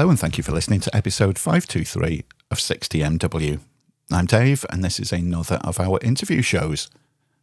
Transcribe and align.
Hello, 0.00 0.08
and 0.08 0.18
thank 0.18 0.38
you 0.38 0.42
for 0.42 0.52
listening 0.52 0.80
to 0.80 0.96
episode 0.96 1.38
523 1.38 2.24
of 2.50 2.56
60MW. 2.56 3.60
I'm 4.10 4.24
Dave, 4.24 4.64
and 4.70 4.82
this 4.82 4.98
is 4.98 5.12
another 5.12 5.56
of 5.56 5.78
our 5.78 5.98
interview 6.00 6.40
shows. 6.40 6.88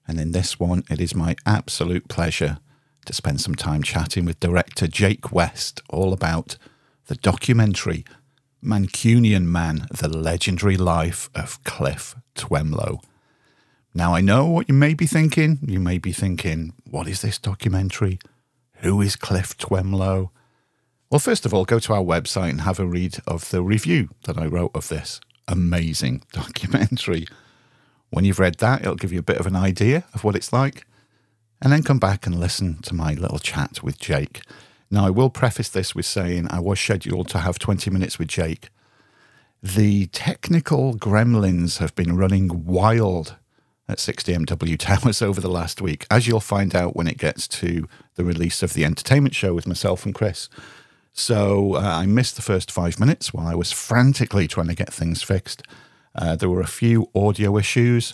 And 0.08 0.20
in 0.20 0.32
this 0.32 0.60
one, 0.60 0.84
it 0.90 1.00
is 1.00 1.14
my 1.14 1.36
absolute 1.46 2.08
pleasure 2.08 2.58
to 3.06 3.14
spend 3.14 3.42
some 3.42 3.54
time 3.54 3.84
chatting 3.84 4.26
with 4.26 4.40
director 4.40 4.88
Jake 4.88 5.32
West 5.32 5.84
all 5.92 6.14
about 6.14 6.58
the 7.06 7.14
documentary 7.14 8.04
Mancunian 8.64 9.44
Man 9.44 9.86
The 9.92 10.10
Legendary 10.10 10.78
Life 10.78 11.30
of 11.36 11.64
Cliff 11.64 12.16
Twemlow. 12.34 13.02
Now, 13.94 14.16
I 14.16 14.22
know 14.22 14.48
what 14.48 14.68
you 14.68 14.74
may 14.74 14.96
be 14.96 15.05
thinking. 15.05 15.60
You 15.62 15.80
may 15.80 16.00
be 16.00 16.12
thinking, 16.12 16.74
what 16.90 17.08
is 17.08 17.22
this 17.22 17.38
documentary? 17.38 18.18
Who 18.78 19.00
is 19.00 19.16
Cliff 19.16 19.55
Twemlow? 19.60 20.32
Well, 21.10 21.20
first 21.20 21.46
of 21.46 21.54
all, 21.54 21.63
go 21.63 21.80
to 21.80 21.94
our 21.94 22.04
website 22.04 22.50
and 22.50 22.62
have 22.62 22.80
a 22.80 22.86
read 22.86 23.20
of 23.26 23.50
the 23.50 23.63
review 23.63 24.10
that 24.26 24.38
I 24.38 24.46
wrote 24.46 24.72
of 24.76 24.90
this 24.90 25.22
amazing 25.48 26.24
documentary. 26.34 27.27
When 28.10 28.26
you've 28.26 28.40
read 28.40 28.55
that, 28.55 28.82
it'll 28.82 28.96
give 28.96 29.14
you 29.14 29.20
a 29.20 29.24
bit 29.24 29.38
of 29.38 29.48
an 29.48 29.55
idea 29.55 30.04
of 30.14 30.26
what 30.26 30.36
it's 30.36 30.52
like. 30.52 30.86
And 31.62 31.72
then 31.72 31.82
come 31.82 31.98
back 31.98 32.27
and 32.27 32.38
listen 32.38 32.82
to 32.84 32.94
my 32.94 33.14
little 33.14 33.40
chat 33.40 33.82
with 33.82 33.98
Jake. 33.99 34.41
Now, 34.91 35.05
I 35.05 35.10
will 35.10 35.30
preface 35.30 35.70
this 35.70 35.96
with 35.96 36.05
saying 36.05 36.48
I 36.49 36.60
was 36.60 36.80
scheduled 36.80 37.30
to 37.30 37.40
have 37.40 37.58
20 37.58 37.90
minutes 37.90 38.20
with 38.20 38.27
Jake. 38.27 38.70
The 39.64 40.08
technical 40.08 40.94
gremlins 40.96 41.77
have 41.80 41.96
been 41.96 42.18
running 42.18 42.66
wild 42.66 43.38
at 43.88 43.98
60MW 43.98 44.77
Towers 44.77 45.21
over 45.21 45.40
the 45.40 45.49
last 45.49 45.82
week, 45.82 46.05
as 46.12 46.27
you'll 46.27 46.42
find 46.42 46.76
out 46.76 46.98
when 46.98 47.08
it 47.08 47.18
gets 47.18 47.48
to 47.48 47.88
the 48.16 48.26
release 48.26 48.62
of 48.62 48.74
the 48.74 48.84
entertainment 48.84 49.34
show 49.34 49.54
with 49.54 49.68
myself 49.68 50.05
and 50.05 50.14
Chris. 50.14 50.49
So 51.18 51.73
uh, 51.73 51.79
I 51.79 52.05
missed 52.05 52.35
the 52.35 52.43
first 52.43 52.71
five 52.71 52.99
minutes 52.99 53.34
while 53.34 53.48
I 53.48 53.55
was 53.55 53.71
frantically 53.71 54.48
trying 54.48 54.68
to 54.68 54.76
get 54.76 54.93
things 54.93 55.24
fixed. 55.24 55.63
Uh, 56.13 56.35
there 56.35 56.48
were 56.48 56.62
a 56.62 56.68
few 56.68 57.09
audio 57.15 57.57
issues 57.57 58.13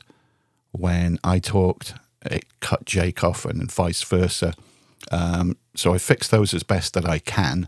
when 0.71 1.19
I 1.21 1.39
talked, 1.39 1.95
it 2.25 2.45
cut 2.61 2.85
Jake 2.85 3.21
off 3.21 3.43
and 3.43 3.69
vice 3.69 4.01
versa. 4.03 4.53
Um, 5.11 5.57
so 5.75 5.93
I 5.93 5.97
fixed 5.97 6.31
those 6.31 6.53
as 6.53 6.63
best 6.63 6.93
that 6.93 7.05
I 7.05 7.19
can. 7.19 7.67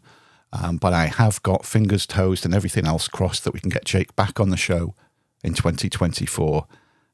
Um, 0.53 0.77
but 0.77 0.93
I 0.93 1.07
have 1.07 1.43
got 1.43 1.65
fingers, 1.65 2.05
toes, 2.05 2.45
and 2.45 2.53
everything 2.53 2.87
else 2.87 3.09
crossed 3.09 3.43
that 3.43 3.53
we 3.53 3.59
can 3.59 3.69
get 3.69 3.83
Jake 3.83 4.15
back 4.15 4.39
on 4.39 4.51
the 4.51 4.57
show 4.57 4.95
in 5.43 5.53
2024 5.53 6.65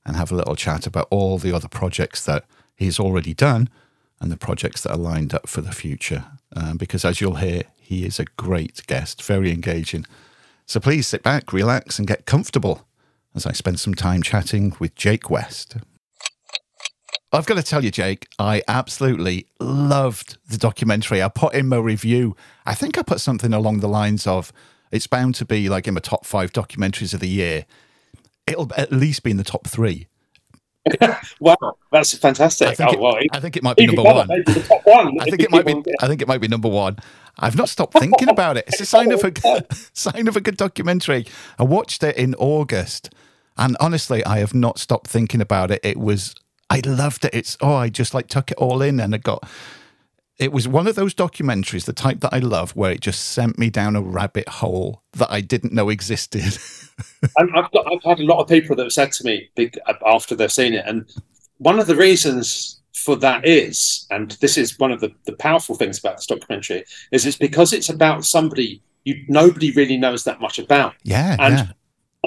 and 0.05 0.15
have 0.15 0.31
a 0.31 0.35
little 0.35 0.55
chat 0.55 0.85
about 0.85 1.07
all 1.09 1.39
the 1.39 1.53
other 1.55 1.67
projects 1.67 2.23
that 2.25 2.45
he's 2.75 2.99
already 2.99 3.33
done 3.33 3.67
and 4.21 4.31
the 4.31 4.37
projects 4.37 4.81
that 4.81 4.91
are 4.91 4.97
lined 4.97 5.33
up 5.33 5.49
for 5.49 5.59
the 5.61 5.71
future. 5.71 6.25
Um, 6.55 6.77
because 6.77 7.03
as 7.03 7.19
you'll 7.19 7.35
hear, 7.35 7.63
he 7.77 8.05
is 8.05 8.19
a 8.19 8.25
great 8.37 8.85
guest, 8.87 9.21
very 9.23 9.51
engaging. 9.51 10.05
So 10.65 10.79
please 10.79 11.07
sit 11.07 11.23
back, 11.23 11.51
relax, 11.51 11.97
and 11.97 12.07
get 12.07 12.25
comfortable 12.25 12.87
as 13.33 13.45
I 13.45 13.51
spend 13.51 13.79
some 13.79 13.95
time 13.95 14.21
chatting 14.21 14.75
with 14.79 14.95
Jake 14.95 15.29
West. 15.29 15.75
I've 17.33 17.45
got 17.45 17.55
to 17.55 17.63
tell 17.63 17.83
you, 17.83 17.91
Jake, 17.91 18.27
I 18.37 18.61
absolutely 18.67 19.47
loved 19.59 20.37
the 20.47 20.57
documentary. 20.57 21.23
I 21.23 21.29
put 21.29 21.53
in 21.53 21.67
my 21.67 21.77
review, 21.77 22.35
I 22.65 22.75
think 22.75 22.97
I 22.97 23.03
put 23.03 23.21
something 23.21 23.53
along 23.53 23.79
the 23.79 23.87
lines 23.87 24.27
of 24.27 24.53
it's 24.91 25.07
bound 25.07 25.35
to 25.35 25.45
be 25.45 25.69
like 25.69 25.87
in 25.87 25.93
my 25.93 26.01
top 26.01 26.25
five 26.25 26.51
documentaries 26.51 27.13
of 27.13 27.21
the 27.21 27.29
year. 27.29 27.65
It'll 28.45 28.69
at 28.75 28.91
least 28.91 29.23
be 29.23 29.31
in 29.31 29.37
the 29.37 29.43
top 29.45 29.65
three. 29.65 30.07
wow, 31.39 31.77
that's 31.91 32.17
fantastic! 32.17 32.67
I 32.67 32.73
think, 32.73 32.89
oh, 32.89 32.93
it, 32.93 32.99
well, 32.99 33.15
I 33.31 33.39
think 33.39 33.55
it 33.55 33.63
might 33.63 33.77
be 33.77 33.85
number 33.85 34.01
one. 34.01 34.27
one. 34.83 35.17
I 35.19 35.25
think 35.25 35.41
it 35.41 35.51
might 35.51 35.65
be. 35.65 35.75
I 35.99 36.07
think 36.07 36.21
it 36.21 36.27
might 36.27 36.41
be 36.41 36.47
number 36.47 36.69
one. 36.69 36.97
I've 37.37 37.55
not 37.55 37.69
stopped 37.69 37.93
thinking 37.93 38.29
about 38.29 38.57
it. 38.57 38.65
It's 38.67 38.81
a 38.81 38.85
sign 38.85 39.11
of 39.11 39.23
a 39.23 39.31
sign 39.93 40.27
of 40.27 40.35
a 40.35 40.41
good 40.41 40.57
documentary. 40.57 41.25
I 41.59 41.63
watched 41.63 42.03
it 42.03 42.15
in 42.17 42.33
August, 42.35 43.13
and 43.57 43.77
honestly, 43.79 44.25
I 44.25 44.39
have 44.39 44.55
not 44.55 44.79
stopped 44.79 45.07
thinking 45.07 45.41
about 45.41 45.71
it. 45.71 45.81
It 45.83 45.97
was. 45.97 46.33
I 46.69 46.81
loved 46.85 47.25
it. 47.25 47.35
It's 47.35 47.57
oh, 47.61 47.75
I 47.75 47.89
just 47.89 48.13
like 48.13 48.27
took 48.27 48.49
it 48.49 48.57
all 48.57 48.81
in, 48.81 48.99
and 48.99 49.13
I 49.13 49.19
got. 49.19 49.47
It 50.41 50.51
was 50.51 50.67
one 50.67 50.87
of 50.87 50.95
those 50.95 51.13
documentaries, 51.13 51.85
the 51.85 51.93
type 51.93 52.19
that 52.21 52.33
I 52.33 52.39
love, 52.39 52.75
where 52.75 52.91
it 52.91 53.01
just 53.01 53.31
sent 53.31 53.59
me 53.59 53.69
down 53.69 53.95
a 53.95 54.01
rabbit 54.01 54.49
hole 54.49 55.03
that 55.13 55.31
I 55.31 55.39
didn't 55.39 55.71
know 55.71 55.89
existed. 55.89 56.41
and 57.37 57.51
I've 57.55 57.71
got, 57.71 57.85
I've 57.85 58.03
had 58.03 58.19
a 58.19 58.25
lot 58.25 58.39
of 58.39 58.49
people 58.49 58.75
that 58.75 58.83
have 58.83 58.91
said 58.91 59.11
to 59.13 59.23
me 59.23 59.49
big, 59.55 59.77
after 60.05 60.35
they've 60.35 60.51
seen 60.51 60.73
it, 60.73 60.83
and 60.87 61.05
one 61.59 61.79
of 61.79 61.85
the 61.85 61.95
reasons 61.95 62.81
for 62.91 63.15
that 63.17 63.45
is, 63.45 64.07
and 64.09 64.31
this 64.41 64.57
is 64.57 64.79
one 64.79 64.91
of 64.91 64.99
the, 64.99 65.11
the 65.25 65.33
powerful 65.33 65.75
things 65.75 65.99
about 65.99 66.17
this 66.17 66.25
documentary, 66.25 66.85
is 67.11 67.25
it's 67.25 67.37
because 67.37 67.71
it's 67.71 67.89
about 67.89 68.25
somebody 68.25 68.81
you 69.03 69.23
nobody 69.27 69.71
really 69.71 69.97
knows 69.97 70.23
that 70.23 70.41
much 70.41 70.59
about. 70.59 70.95
Yeah, 71.03 71.35
and 71.39 71.57
yeah. 71.57 71.67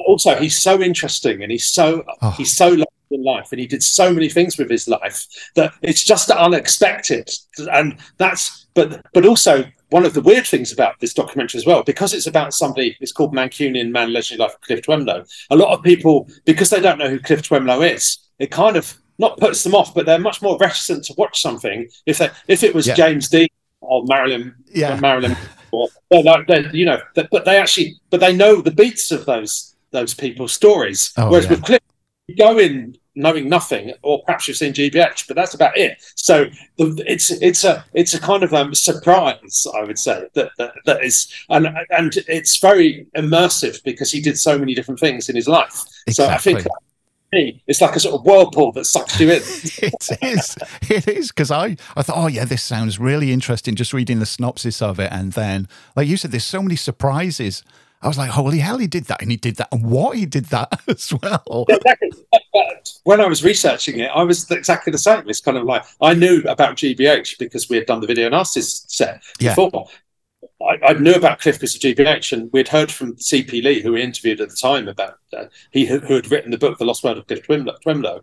also 0.07 0.37
he's 0.37 0.57
so 0.57 0.81
interesting 0.81 1.43
and 1.43 1.51
he's 1.51 1.67
so 1.67 2.05
oh. 2.23 2.31
he's 2.31 2.53
so 2.53 2.77
in 3.11 3.23
life 3.23 3.49
and 3.51 3.61
he 3.61 3.67
did 3.67 3.83
so 3.83 4.13
many 4.13 4.29
things 4.29 4.59
with 4.59 4.71
his 4.71 4.89
life 4.89 5.27
that 5.55 5.73
it's 5.83 6.05
just 6.05 6.31
unexpected 6.31 7.31
and 7.73 7.99
that's 8.19 8.67
but 8.75 9.05
but 9.13 9.25
also 9.25 9.65
one 9.95 10.05
of 10.05 10.13
the 10.13 10.21
weird 10.21 10.45
things 10.45 10.73
about 10.73 10.99
this 10.99 11.15
documentary 11.15 11.59
as 11.59 11.67
well, 11.67 11.85
because 11.85 12.15
it's 12.15 12.27
about 12.27 12.53
somebody, 12.53 12.97
it's 12.99 13.13
called 13.13 13.33
Mancunian 13.33 13.93
Man, 13.93 14.13
Legendary 14.13 14.45
Life 14.45 14.57
of 14.57 14.61
Cliff 14.63 14.83
Twemlow. 14.83 15.25
A 15.51 15.57
lot 15.57 15.73
of 15.73 15.85
people, 15.85 16.29
because 16.45 16.69
they 16.69 16.81
don't 16.81 16.99
know 16.99 17.09
who 17.09 17.21
Cliff 17.21 17.43
Twemlow 17.43 17.81
is, 17.83 18.19
it 18.41 18.51
kind 18.51 18.77
of 18.77 18.93
not 19.19 19.39
puts 19.39 19.63
them 19.63 19.73
off, 19.73 19.95
but 19.95 20.05
they're 20.05 20.19
much 20.19 20.43
more 20.43 20.59
reticent 20.59 21.05
to 21.05 21.15
watch 21.17 21.41
something 21.41 21.89
if 22.07 22.19
they 22.19 22.29
if 22.49 22.65
it 22.65 22.75
was 22.75 22.89
yeah. 22.89 22.95
James 22.95 23.29
Dean 23.29 23.47
or 23.81 24.05
Marilyn, 24.07 24.57
yeah. 24.67 24.99
Marilyn, 24.99 25.37
or 25.71 25.89
they're 26.11 26.25
like, 26.25 26.49
they're, 26.49 26.75
you 26.75 26.87
know, 26.87 27.01
but 27.15 27.45
they 27.45 27.57
actually, 27.57 27.95
but 28.11 28.19
they 28.19 28.35
know 28.35 28.61
the 28.61 28.73
beats 28.73 29.13
of 29.13 29.25
those 29.27 29.77
those 29.93 30.13
people's 30.13 30.53
stories. 30.53 31.13
Oh, 31.17 31.31
Whereas 31.31 31.45
yeah. 31.45 31.51
with 31.51 31.63
Cliff, 31.63 31.83
you 32.35 32.45
go 32.45 32.59
in 32.59 32.97
knowing 33.17 33.49
nothing, 33.49 33.93
or 34.03 34.23
perhaps 34.25 34.49
you've 34.49 34.57
seen 34.57 34.73
GBH, 34.73 35.27
but 35.29 35.37
that's 35.37 35.55
about 35.55 35.77
it. 35.77 36.03
So 36.17 36.47
it's 36.79 37.31
it's 37.31 37.65
a 37.65 37.85
it's 37.95 38.15
a 38.15 38.21
kind 38.21 38.43
of 38.43 38.53
um, 38.53 38.75
surprise, 38.75 39.67
I 39.75 39.85
would 39.85 39.99
say 39.99 40.27
that, 40.35 40.51
that 40.59 40.75
that 40.87 41.05
is, 41.05 41.33
and 41.49 41.69
and 41.91 42.17
it's 42.29 42.59
very 42.59 43.07
immersive 43.17 43.83
because 43.85 44.11
he 44.11 44.21
did 44.21 44.39
so 44.39 44.59
many 44.59 44.75
different 44.75 45.01
things 45.01 45.29
in 45.29 45.37
his 45.37 45.49
life. 45.49 45.83
Exactly. 46.07 46.15
So 46.15 46.29
I 46.29 46.39
think 46.39 47.63
it's 47.67 47.81
like 47.81 47.97
a 47.97 48.01
sort 48.01 48.15
of 48.15 48.25
whirlpool 48.25 48.73
that 48.73 48.85
sucks 48.85 49.19
you 49.19 49.31
in. 49.31 49.43
it 49.43 50.19
is. 50.23 50.57
It 50.89 51.09
is 51.09 51.29
because 51.29 51.51
I, 51.51 51.77
I 51.97 52.03
thought, 52.03 52.17
oh 52.17 52.27
yeah, 52.27 52.45
this 52.45 52.63
sounds 52.63 52.99
really 52.99 53.33
interesting. 53.33 53.75
Just 53.75 53.93
reading 53.93 54.21
the 54.21 54.27
synopsis 54.27 54.81
of 54.83 55.01
it, 55.01 55.11
and 55.13 55.33
then, 55.33 55.69
like 55.97 56.09
you 56.09 56.17
said, 56.17 56.31
there's 56.31 56.45
so 56.45 56.63
many 56.63 56.77
surprises. 56.77 57.65
I 58.05 58.09
was 58.09 58.19
like, 58.19 58.31
holy 58.31 58.59
hell, 58.59 58.77
he 58.77 58.87
did 58.87 59.05
that, 59.05 59.23
and 59.23 59.31
he 59.31 59.39
did 59.39 59.57
that, 59.57 59.69
and 59.73 59.83
what 59.83 60.19
he 60.19 60.27
did 60.27 60.45
that 60.47 60.79
as 60.89 61.13
well. 61.23 61.65
Exactly. 61.69 62.11
But 62.53 62.93
when 63.05 63.21
I 63.21 63.27
was 63.27 63.43
researching 63.43 63.99
it, 63.99 64.11
I 64.15 64.23
was 64.23 64.49
exactly 64.51 64.91
the 64.91 64.99
same. 64.99 65.29
It's 65.29 65.41
kind 65.41 65.57
of 65.57 65.65
like 65.65 65.85
I 66.03 66.13
knew 66.13 66.43
about 66.43 66.77
GBH 66.77 67.39
because 67.39 67.69
we 67.69 67.77
had 67.77 67.87
done 67.87 68.01
the 68.01 68.07
video 68.07 68.29
nasties 68.29 68.85
set 68.89 69.23
before. 69.39 69.71
Yeah. 69.73 70.67
I, 70.67 70.91
I, 70.91 70.93
knew 70.93 71.15
about 71.15 71.41
Cliff 71.41 71.57
because 71.57 71.75
of 71.75 71.81
GBH, 71.81 72.33
and 72.33 72.53
we'd 72.53 72.69
heard 72.69 72.93
from 72.93 73.17
CP 73.17 73.65
Lee, 73.65 73.81
who 73.81 73.93
we 73.93 74.03
interviewed 74.03 74.41
at 74.41 74.51
the 74.51 74.57
time 74.57 74.87
about 74.87 75.19
uh, 75.37 75.47
he 75.71 75.87
who 75.87 75.99
had 75.99 76.31
written 76.31 76.51
the 76.51 76.59
book, 76.59 76.79
The 76.79 76.85
Lost 76.85 77.03
World 77.03 77.19
of 77.19 77.27
Cliff 77.27 77.45
Twemlow, 77.47 78.23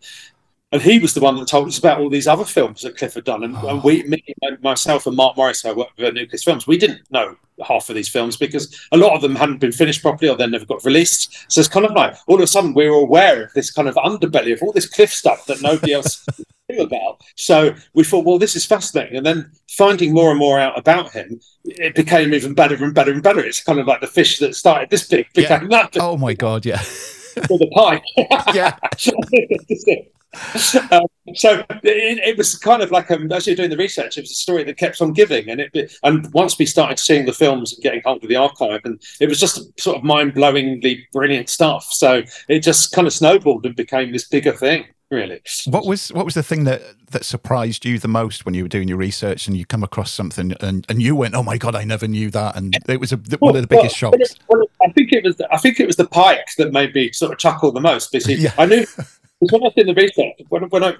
and 0.72 0.82
he 0.82 1.00
was 1.00 1.14
the 1.14 1.20
one 1.20 1.36
that 1.36 1.48
told 1.48 1.68
us 1.68 1.78
about 1.78 2.00
all 2.00 2.10
these 2.10 2.28
other 2.28 2.46
films 2.46 2.82
that 2.82 2.98
Cliff 2.98 3.14
had 3.14 3.26
done. 3.26 3.44
And, 3.44 3.56
oh. 3.58 3.68
and 3.68 3.84
we, 3.84 4.04
me, 4.04 4.24
myself, 4.62 5.06
and 5.06 5.16
Mark 5.16 5.36
Morris, 5.36 5.62
who 5.62 5.70
I 5.70 5.74
worked 5.74 5.98
with 5.98 6.14
Nucleus 6.14 6.44
Films, 6.44 6.66
we 6.66 6.78
didn't 6.78 7.02
know 7.12 7.36
half 7.66 7.90
of 7.90 7.96
these 7.96 8.08
films 8.08 8.38
because 8.38 8.80
a 8.92 8.98
lot 8.98 9.14
of 9.14 9.22
them 9.22 9.36
hadn't 9.36 9.60
been 9.60 9.74
finished 9.74 10.02
properly 10.02 10.30
or 10.30 10.38
they 10.38 10.48
never 10.48 10.66
got 10.66 10.84
released. 10.86 11.52
So 11.52 11.60
it's 11.60 11.68
kind 11.68 11.86
of 11.86 11.92
like 11.92 12.16
all 12.28 12.36
of 12.36 12.42
a 12.42 12.48
sudden 12.48 12.74
we 12.74 12.90
were 12.90 12.96
aware 12.96 13.44
of 13.44 13.54
this 13.54 13.70
kind 13.70 13.90
of 13.90 13.96
underbelly 13.96 14.54
of 14.54 14.64
all 14.64 14.72
this 14.72 14.88
Cliff 14.90 15.12
stuff 15.12 15.46
that 15.48 15.62
nobody 15.62 15.94
else 15.94 16.26
knew 16.70 16.82
about. 16.82 17.22
So 17.36 17.76
we 17.94 18.06
thought, 18.06 18.26
well, 18.26 18.40
this 18.40 18.56
is 18.56 18.66
fascinating. 18.66 19.18
And 19.18 19.26
then 19.26 19.52
finding 19.70 20.14
more 20.14 20.30
and 20.30 20.40
more 20.40 20.58
out 20.58 20.80
about 20.80 21.12
him, 21.12 21.42
it 21.66 21.96
became 21.96 22.34
even 22.34 22.54
better 22.54 22.82
and 22.82 22.94
better 22.94 23.12
and 23.12 23.22
better. 23.22 23.42
It's 23.42 23.62
kind 23.62 23.80
of 23.80 23.88
like 23.88 24.00
the 24.00 24.08
fish 24.08 24.40
that 24.40 24.56
started 24.56 24.90
this 24.90 25.08
big 25.08 25.32
became 25.34 25.64
yeah. 25.64 25.68
that 25.84 25.92
big. 25.92 26.02
Oh 26.02 26.18
my 26.18 26.34
God, 26.34 26.66
yeah. 26.66 26.82
For 27.48 27.58
the 27.58 27.70
pie. 27.74 28.02
yeah. 28.54 28.78
um, 30.92 31.06
so 31.36 31.60
it, 31.84 32.20
it, 32.20 32.38
was 32.38 32.58
kind 32.58 32.82
of 32.82 32.90
like 32.90 33.12
um, 33.12 33.30
as 33.34 33.46
you're 33.46 33.56
doing 33.56 33.70
the 33.70 33.76
research, 33.76 34.18
it 34.18 34.22
was 34.22 34.32
a 34.32 34.36
story 34.36 34.64
that 34.64 34.78
kept 34.78 35.02
on 35.02 35.12
giving, 35.12 35.50
and 35.50 35.60
it 35.60 35.94
and 36.04 36.32
once 36.34 36.58
we 36.58 36.66
started 36.66 37.00
seeing 37.00 37.26
the 37.26 37.34
films 37.34 37.74
and 37.74 37.84
getting 37.84 38.02
hold 38.06 38.24
of 38.24 38.30
the 38.30 38.38
archive, 38.38 38.80
and 38.86 39.02
it 39.20 39.28
was 39.28 39.40
just 39.40 39.78
sort 39.80 39.98
of 39.98 40.04
mind 40.04 40.34
blowingly 40.34 41.04
brilliant 41.12 41.50
stuff. 41.50 41.86
So 41.92 42.24
it 42.48 42.60
just 42.60 42.94
kind 42.94 43.08
of 43.08 43.14
snowballed 43.14 43.66
and 43.66 43.76
became 43.76 44.14
this 44.14 44.28
bigger 44.28 44.54
thing. 44.54 44.86
Really, 45.12 45.42
what 45.66 45.86
was 45.86 46.12
what 46.14 46.24
was 46.24 46.36
the 46.36 46.44
thing 46.44 46.64
that 46.64 46.82
that 47.12 47.26
surprised 47.26 47.84
you 47.84 48.00
the 48.00 48.08
most 48.08 48.46
when 48.46 48.54
you 48.54 48.64
were 48.64 48.70
doing 48.70 48.88
your 48.88 48.98
research 48.98 49.46
and 49.46 49.58
you 49.58 49.66
come 49.66 49.84
across 49.84 50.10
something 50.10 50.54
and, 50.62 50.86
and 50.88 51.02
you 51.02 51.18
went, 51.18 51.36
oh 51.36 51.44
my 51.44 51.58
god, 51.58 51.76
I 51.76 51.84
never 51.84 52.08
knew 52.08 52.32
that, 52.32 52.56
and 52.56 52.78
it 52.88 53.00
was 53.00 53.12
a, 53.12 53.18
one 53.40 53.58
of 53.58 53.62
the 53.62 53.68
biggest 53.68 54.02
well, 54.02 54.14
shocks. 54.14 54.36
Well, 54.48 54.64
I 54.82 54.90
think 54.94 55.12
it 55.12 55.26
was 55.26 55.36
I 55.52 55.58
think 55.58 55.82
it 55.82 55.88
was 55.88 55.98
the 55.98 56.08
pike 56.08 56.48
that 56.58 56.72
made 56.72 56.96
me 56.96 57.12
sort 57.12 57.34
of 57.34 57.38
chuckle 57.38 57.74
the 57.74 57.82
most 57.82 58.12
because 58.14 58.30
Yeah. 58.42 58.54
I 58.58 58.66
knew 58.66 58.86
when 59.50 59.64
I 59.64 59.70
did 59.76 59.88
the 59.88 59.94
research, 59.96 60.40
when, 60.50 60.64
when 60.70 60.84
I, 60.84 60.96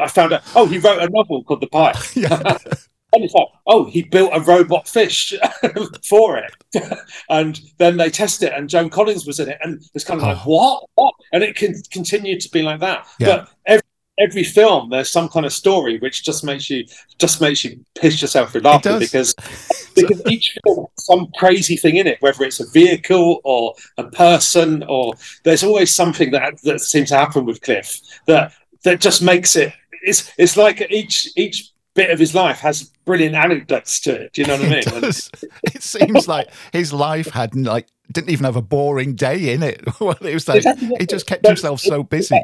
I 0.00 0.08
found 0.08 0.32
out, 0.32 0.42
oh, 0.54 0.66
he 0.66 0.78
wrote 0.78 1.02
a 1.02 1.08
novel 1.10 1.44
called 1.44 1.60
The 1.60 1.66
Pike. 1.66 1.96
Yeah. 2.16 2.58
And 3.14 3.24
it's 3.24 3.34
like, 3.34 3.48
oh, 3.66 3.84
he 3.84 4.02
built 4.02 4.30
a 4.32 4.40
robot 4.40 4.88
fish 4.88 5.34
for 6.08 6.38
it, 6.38 6.54
and 7.28 7.60
then 7.78 7.98
they 7.98 8.08
test 8.08 8.42
it, 8.42 8.52
and 8.54 8.68
Joan 8.68 8.88
Collins 8.88 9.26
was 9.26 9.38
in 9.38 9.50
it, 9.50 9.58
and 9.62 9.82
it's 9.94 10.04
kind 10.04 10.20
of 10.20 10.24
oh. 10.24 10.30
like 10.30 10.46
what, 10.46 10.84
what, 10.94 11.14
and 11.32 11.42
it 11.42 11.56
can 11.56 11.74
continue 11.90 12.40
to 12.40 12.48
be 12.50 12.62
like 12.62 12.80
that. 12.80 13.06
Yeah. 13.18 13.26
But 13.26 13.50
every 13.66 13.82
every 14.18 14.44
film 14.44 14.90
there's 14.90 15.08
some 15.08 15.28
kind 15.28 15.46
of 15.46 15.52
story 15.52 15.98
which 15.98 16.22
just 16.22 16.44
makes 16.44 16.68
you 16.68 16.84
just 17.18 17.40
makes 17.40 17.64
you 17.64 17.82
piss 17.94 18.20
yourself 18.20 18.52
with 18.52 18.64
laughter 18.64 18.98
because 18.98 19.34
because 19.94 20.22
each 20.26 20.56
film 20.64 20.86
has 20.96 21.06
some 21.06 21.26
crazy 21.36 21.76
thing 21.76 21.96
in 21.96 22.06
it 22.06 22.20
whether 22.20 22.44
it's 22.44 22.60
a 22.60 22.70
vehicle 22.72 23.40
or 23.44 23.74
a 23.96 24.04
person 24.10 24.84
or 24.86 25.14
there's 25.44 25.64
always 25.64 25.94
something 25.94 26.30
that 26.30 26.60
that 26.62 26.80
seems 26.80 27.08
to 27.08 27.16
happen 27.16 27.46
with 27.46 27.62
cliff 27.62 28.00
that 28.26 28.52
that 28.84 29.00
just 29.00 29.22
makes 29.22 29.56
it 29.56 29.72
it's 30.02 30.30
it's 30.36 30.56
like 30.56 30.86
each 30.90 31.28
each 31.36 31.71
bit 31.94 32.10
of 32.10 32.18
his 32.18 32.34
life 32.34 32.60
has 32.60 32.90
brilliant 33.04 33.34
anecdotes 33.34 34.00
to 34.00 34.22
it. 34.22 34.32
Do 34.32 34.42
you 34.42 34.46
know 34.46 34.56
what 34.56 34.64
i 34.64 34.68
mean? 34.68 35.04
It, 35.04 35.30
it 35.74 35.82
seems 35.82 36.28
like 36.28 36.48
his 36.72 36.92
life 36.92 37.28
had 37.28 37.54
like 37.54 37.88
didn't 38.10 38.30
even 38.30 38.44
have 38.44 38.56
a 38.56 38.62
boring 38.62 39.14
day 39.14 39.52
in 39.52 39.62
it. 39.62 39.82
It 40.00 40.34
was 40.34 40.48
like 40.48 40.64
he 40.98 41.06
just 41.06 41.26
kept 41.26 41.46
himself 41.46 41.80
so 41.80 42.02
busy. 42.02 42.40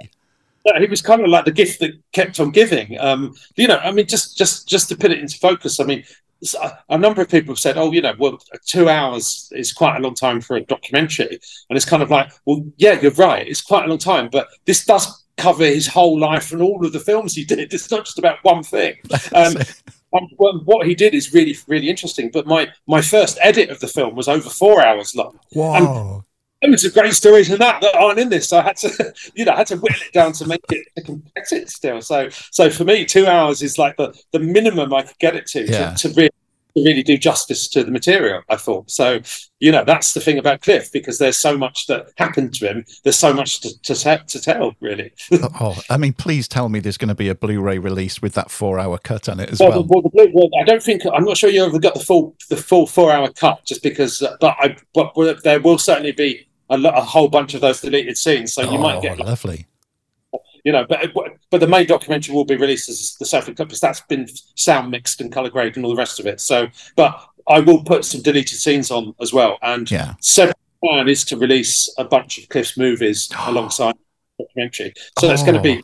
He 0.79 0.87
was 0.87 1.01
kind 1.01 1.23
of 1.23 1.29
like 1.29 1.47
the 1.47 1.53
gift 1.53 1.81
that 1.81 1.93
kept 2.13 2.39
on 2.41 2.51
giving. 2.51 2.99
Um, 3.01 3.35
you 3.57 3.67
know, 3.67 3.79
I 3.79 3.91
mean, 3.91 4.07
just 4.07 4.37
just 4.37 4.69
just 4.69 4.89
to 4.91 4.97
put 4.97 5.11
it 5.11 5.19
into 5.19 5.39
focus, 5.39 5.81
I 5.81 5.85
mean, 5.85 6.05
a 6.89 6.99
number 6.99 7.23
of 7.23 7.31
people 7.31 7.53
have 7.53 7.59
said, 7.59 7.77
"Oh, 7.79 7.91
you 7.93 8.03
know, 8.03 8.15
well, 8.19 8.39
two 8.67 8.89
hours 8.89 9.51
is 9.55 9.73
quite 9.73 9.97
a 9.97 10.01
long 10.01 10.15
time 10.15 10.41
for 10.41 10.57
a 10.57 10.61
documentary," 10.61 11.41
and 11.71 11.77
it's 11.77 11.87
kind 11.87 12.03
of 12.03 12.11
like, 12.11 12.31
well, 12.45 12.65
yeah, 12.77 13.01
you're 13.01 13.13
right, 13.13 13.47
it's 13.47 13.63
quite 13.63 13.87
a 13.87 13.89
long 13.89 13.99
time, 13.99 14.29
but 14.31 14.49
this 14.67 14.85
does 14.85 15.25
cover 15.39 15.65
his 15.65 15.87
whole 15.87 16.19
life 16.19 16.53
and 16.53 16.61
all 16.61 16.85
of 16.85 16.93
the 16.93 17.01
films 17.01 17.35
he 17.35 17.45
did. 17.45 17.73
It's 17.79 17.91
not 17.91 18.05
just 18.05 18.19
about 18.19 18.39
one 18.43 18.63
thing. 18.63 18.97
Um, 19.35 19.55
and 20.13 20.31
what 20.65 20.87
he 20.87 20.95
did 20.95 21.15
is 21.15 21.33
really, 21.33 21.57
really 21.67 21.89
interesting. 21.89 22.31
But 22.31 22.47
my 22.47 22.69
my 22.87 23.01
first 23.01 23.39
edit 23.43 23.71
of 23.71 23.81
the 23.81 23.89
film 23.89 24.15
was 24.15 24.29
over 24.29 24.49
four 24.49 24.85
hours 24.85 25.15
long. 25.15 25.39
Wow! 25.55 26.25
And 26.63 26.73
loads 26.73 26.85
of 26.85 26.95
great 26.95 27.15
stories 27.15 27.51
in 27.51 27.59
that 27.59 27.81
that 27.83 27.95
aren't 27.95 28.19
in 28.19 28.31
this. 28.31 28.49
So 28.49 28.59
I 28.59 28.63
had 28.63 28.77
to, 28.79 29.15
you 29.35 29.45
know, 29.45 29.53
I 29.53 29.59
had 29.59 29.67
to 29.69 29.77
whittle 29.77 30.03
it 30.07 30.13
down 30.13 30.33
to 30.33 30.47
make 30.47 30.61
it 30.71 30.87
to 30.97 31.03
complex 31.03 31.53
it 31.53 31.69
still. 31.71 32.01
So, 32.01 32.29
so 32.51 32.71
for 32.71 32.85
me, 32.85 33.05
two 33.05 33.27
hours 33.27 33.63
is 33.63 33.79
like 33.79 33.97
the 33.97 34.19
the 34.33 34.41
minimum 34.41 34.93
I 34.93 35.03
could 35.03 35.19
get 35.19 35.37
it 35.37 35.47
to 35.49 35.67
yeah. 35.67 35.95
to, 35.95 36.09
to 36.09 36.15
really 36.15 36.31
really 36.85 37.03
do 37.03 37.17
justice 37.17 37.69
to 37.69 37.85
the 37.85 37.91
material. 37.91 38.43
I 38.49 38.57
thought 38.57 38.91
so. 38.91 39.21
You 39.61 39.73
know, 39.73 39.85
that's 39.85 40.13
the 40.13 40.21
thing 40.21 40.39
about 40.39 40.63
Cliff 40.63 40.93
because 40.93 41.19
there's 41.19 41.37
so 41.37 41.59
much 41.59 41.87
that 41.89 42.13
happened 42.17 42.55
to 42.55 42.69
him. 42.69 42.85
There's 43.03 43.17
so 43.17 43.33
much 43.33 43.61
to 43.61 43.83
to, 43.83 44.25
to 44.27 44.41
tell, 44.41 44.75
really. 44.81 45.13
oh, 45.61 45.81
I 45.91 45.97
mean, 45.97 46.13
please 46.13 46.47
tell 46.47 46.69
me 46.69 46.81
there's 46.81 46.99
going 46.99 47.09
to 47.09 47.15
be 47.15 47.29
a 47.29 47.35
Blu-ray 47.35 47.79
release 47.79 48.23
with 48.23 48.35
that 48.35 48.51
four-hour 48.51 48.99
cut 48.99 49.29
on 49.29 49.41
it 49.41 49.51
as 49.51 49.61
well. 49.61 49.71
well. 49.71 49.87
well, 49.89 50.03
the, 50.03 50.31
well 50.33 50.51
I 50.61 50.65
don't 50.65 50.83
think 50.83 51.03
I'm 51.13 51.25
not 51.25 51.37
sure 51.37 51.51
you 51.51 51.65
ever 51.65 51.79
got 51.79 51.95
the 51.95 52.01
full 52.01 52.37
the 52.51 52.57
full 52.57 52.87
four-hour 52.87 53.33
cut, 53.33 53.65
just 53.65 53.83
because. 53.83 54.23
Uh, 54.23 54.37
but 54.41 54.57
I 54.59 54.77
but 54.95 55.15
there 55.43 55.61
will 55.61 55.79
certainly 55.79 56.13
be 56.13 56.49
a, 56.71 56.77
a 56.77 57.03
whole 57.03 57.29
bunch 57.29 57.55
of 57.55 57.61
those 57.61 57.81
deleted 57.81 58.17
scenes. 58.17 58.55
So 58.55 58.63
you 58.63 58.79
oh, 58.79 58.83
might 58.83 59.03
get 59.03 59.19
lovely. 59.19 59.67
You 60.69 60.73
know, 60.73 60.85
but 60.87 61.15
but 61.51 61.61
the 61.61 61.67
main 61.67 61.87
documentary 61.87 62.35
will 62.35 62.45
be 62.45 62.55
released 62.55 62.91
as 62.91 63.17
the 63.19 63.25
self 63.25 63.47
because 63.47 63.81
that's 63.81 64.03
been 64.03 64.29
sound 64.55 64.91
mixed 64.91 65.19
and 65.23 65.33
color 65.33 65.49
graded 65.49 65.77
and 65.77 65.87
all 65.87 65.93
the 65.93 65.97
rest 65.97 66.21
of 66.21 66.27
it. 66.27 66.43
So, 66.43 66.69
but 66.95 67.27
I 67.49 67.61
will 67.61 67.83
put 67.83 68.05
some 68.05 68.21
deleted 68.21 68.59
scenes 68.59 68.91
on 68.91 69.15
as 69.19 69.33
well. 69.33 69.57
And 69.63 69.91
yeah, 69.91 70.13
Severin 70.21 70.55
plan 70.85 71.09
is 71.09 71.25
to 71.25 71.39
release 71.39 71.91
a 71.97 72.05
bunch 72.05 72.37
of 72.37 72.51
Cliff's 72.51 72.77
movies 72.77 73.31
alongside 73.47 73.95
the 74.37 74.45
documentary. 74.45 74.93
So 75.19 75.27
oh. 75.27 75.29
that's 75.29 75.43
going 75.43 75.55
to 75.55 75.63
be 75.63 75.83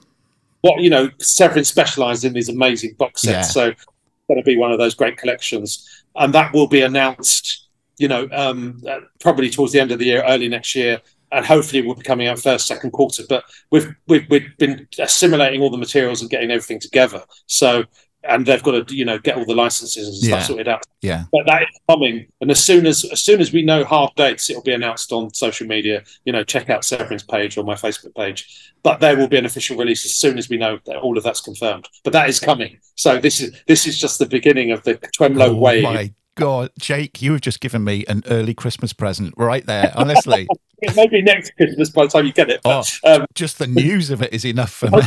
what 0.60 0.82
you 0.82 0.90
know. 0.90 1.08
Severin 1.18 1.64
specialised 1.64 2.26
in 2.26 2.34
these 2.34 2.50
amazing 2.50 2.92
box 2.98 3.22
sets, 3.22 3.48
yeah. 3.56 3.64
so 3.64 3.68
it's 3.68 3.86
going 4.28 4.38
to 4.38 4.44
be 4.44 4.58
one 4.58 4.70
of 4.70 4.76
those 4.78 4.94
great 4.94 5.16
collections, 5.16 6.04
and 6.14 6.34
that 6.34 6.52
will 6.52 6.68
be 6.68 6.82
announced 6.82 7.64
you 7.96 8.08
know, 8.08 8.28
um, 8.32 8.82
uh, 8.88 9.00
probably 9.20 9.48
towards 9.48 9.72
the 9.72 9.80
end 9.80 9.92
of 9.92 9.98
the 9.98 10.06
year, 10.06 10.24
early 10.26 10.48
next 10.48 10.74
year, 10.74 11.00
and 11.34 11.44
hopefully 11.44 11.82
we'll 11.82 11.96
be 11.96 12.02
coming 12.02 12.28
out 12.28 12.38
first, 12.38 12.66
second 12.66 12.92
quarter. 12.92 13.22
But 13.28 13.44
we've 13.70 13.94
we've, 14.06 14.26
we've 14.30 14.56
been 14.58 14.86
assimilating 14.98 15.60
all 15.60 15.70
the 15.70 15.76
materials 15.78 16.20
and 16.20 16.30
getting 16.30 16.50
everything 16.50 16.80
together. 16.80 17.24
So 17.46 17.84
and 18.26 18.46
they've 18.46 18.62
got 18.62 18.88
to 18.88 18.94
you 18.94 19.04
know 19.04 19.18
get 19.18 19.36
all 19.36 19.44
the 19.44 19.54
licenses 19.54 20.08
and 20.08 20.16
stuff 20.16 20.28
yeah. 20.28 20.42
sorted 20.42 20.68
out. 20.68 20.84
Yeah, 21.02 21.24
but 21.32 21.46
that 21.46 21.62
is 21.62 21.80
coming, 21.88 22.26
and 22.40 22.50
as 22.50 22.62
soon 22.62 22.86
as 22.86 23.04
as 23.04 23.20
soon 23.20 23.40
as 23.40 23.52
we 23.52 23.62
know 23.62 23.84
hard 23.84 24.12
dates, 24.16 24.48
it'll 24.50 24.62
be 24.62 24.72
announced 24.72 25.12
on 25.12 25.32
social 25.34 25.66
media. 25.66 26.02
You 26.24 26.32
know, 26.32 26.44
check 26.44 26.70
out 26.70 26.84
Severin's 26.84 27.22
page 27.22 27.58
or 27.58 27.64
my 27.64 27.74
Facebook 27.74 28.14
page. 28.14 28.72
But 28.82 29.00
there 29.00 29.16
will 29.16 29.28
be 29.28 29.38
an 29.38 29.46
official 29.46 29.76
release 29.76 30.04
as 30.04 30.14
soon 30.14 30.38
as 30.38 30.48
we 30.48 30.56
know 30.56 30.78
that 30.86 30.96
all 30.96 31.16
of 31.16 31.24
that's 31.24 31.40
confirmed. 31.40 31.88
But 32.02 32.12
that 32.12 32.28
is 32.28 32.40
coming. 32.40 32.78
So 32.96 33.18
this 33.18 33.40
is 33.40 33.54
this 33.66 33.86
is 33.86 33.98
just 33.98 34.18
the 34.18 34.26
beginning 34.26 34.72
of 34.72 34.82
the 34.84 34.94
Twemlow 35.16 35.50
oh 35.50 35.54
wave. 35.54 35.84
oh, 35.84 35.88
way. 35.88 35.94
My 35.94 36.14
God, 36.36 36.70
Jake, 36.80 37.22
you 37.22 37.32
have 37.32 37.42
just 37.42 37.60
given 37.60 37.84
me 37.84 38.04
an 38.08 38.24
early 38.28 38.54
Christmas 38.54 38.92
present 38.92 39.34
right 39.36 39.64
there. 39.66 39.92
Honestly, 39.94 40.48
maybe 40.94 41.22
next 41.22 41.56
Christmas 41.56 41.90
by 41.90 42.04
the 42.04 42.10
time 42.10 42.26
you 42.26 42.32
get 42.32 42.50
it. 42.50 42.60
But, 42.62 42.98
oh, 43.04 43.14
um, 43.14 43.26
just 43.34 43.58
the 43.58 43.66
news 43.66 44.10
of 44.10 44.22
it 44.22 44.32
is 44.32 44.44
enough 44.44 44.70
for 44.70 44.90
me. 44.90 45.00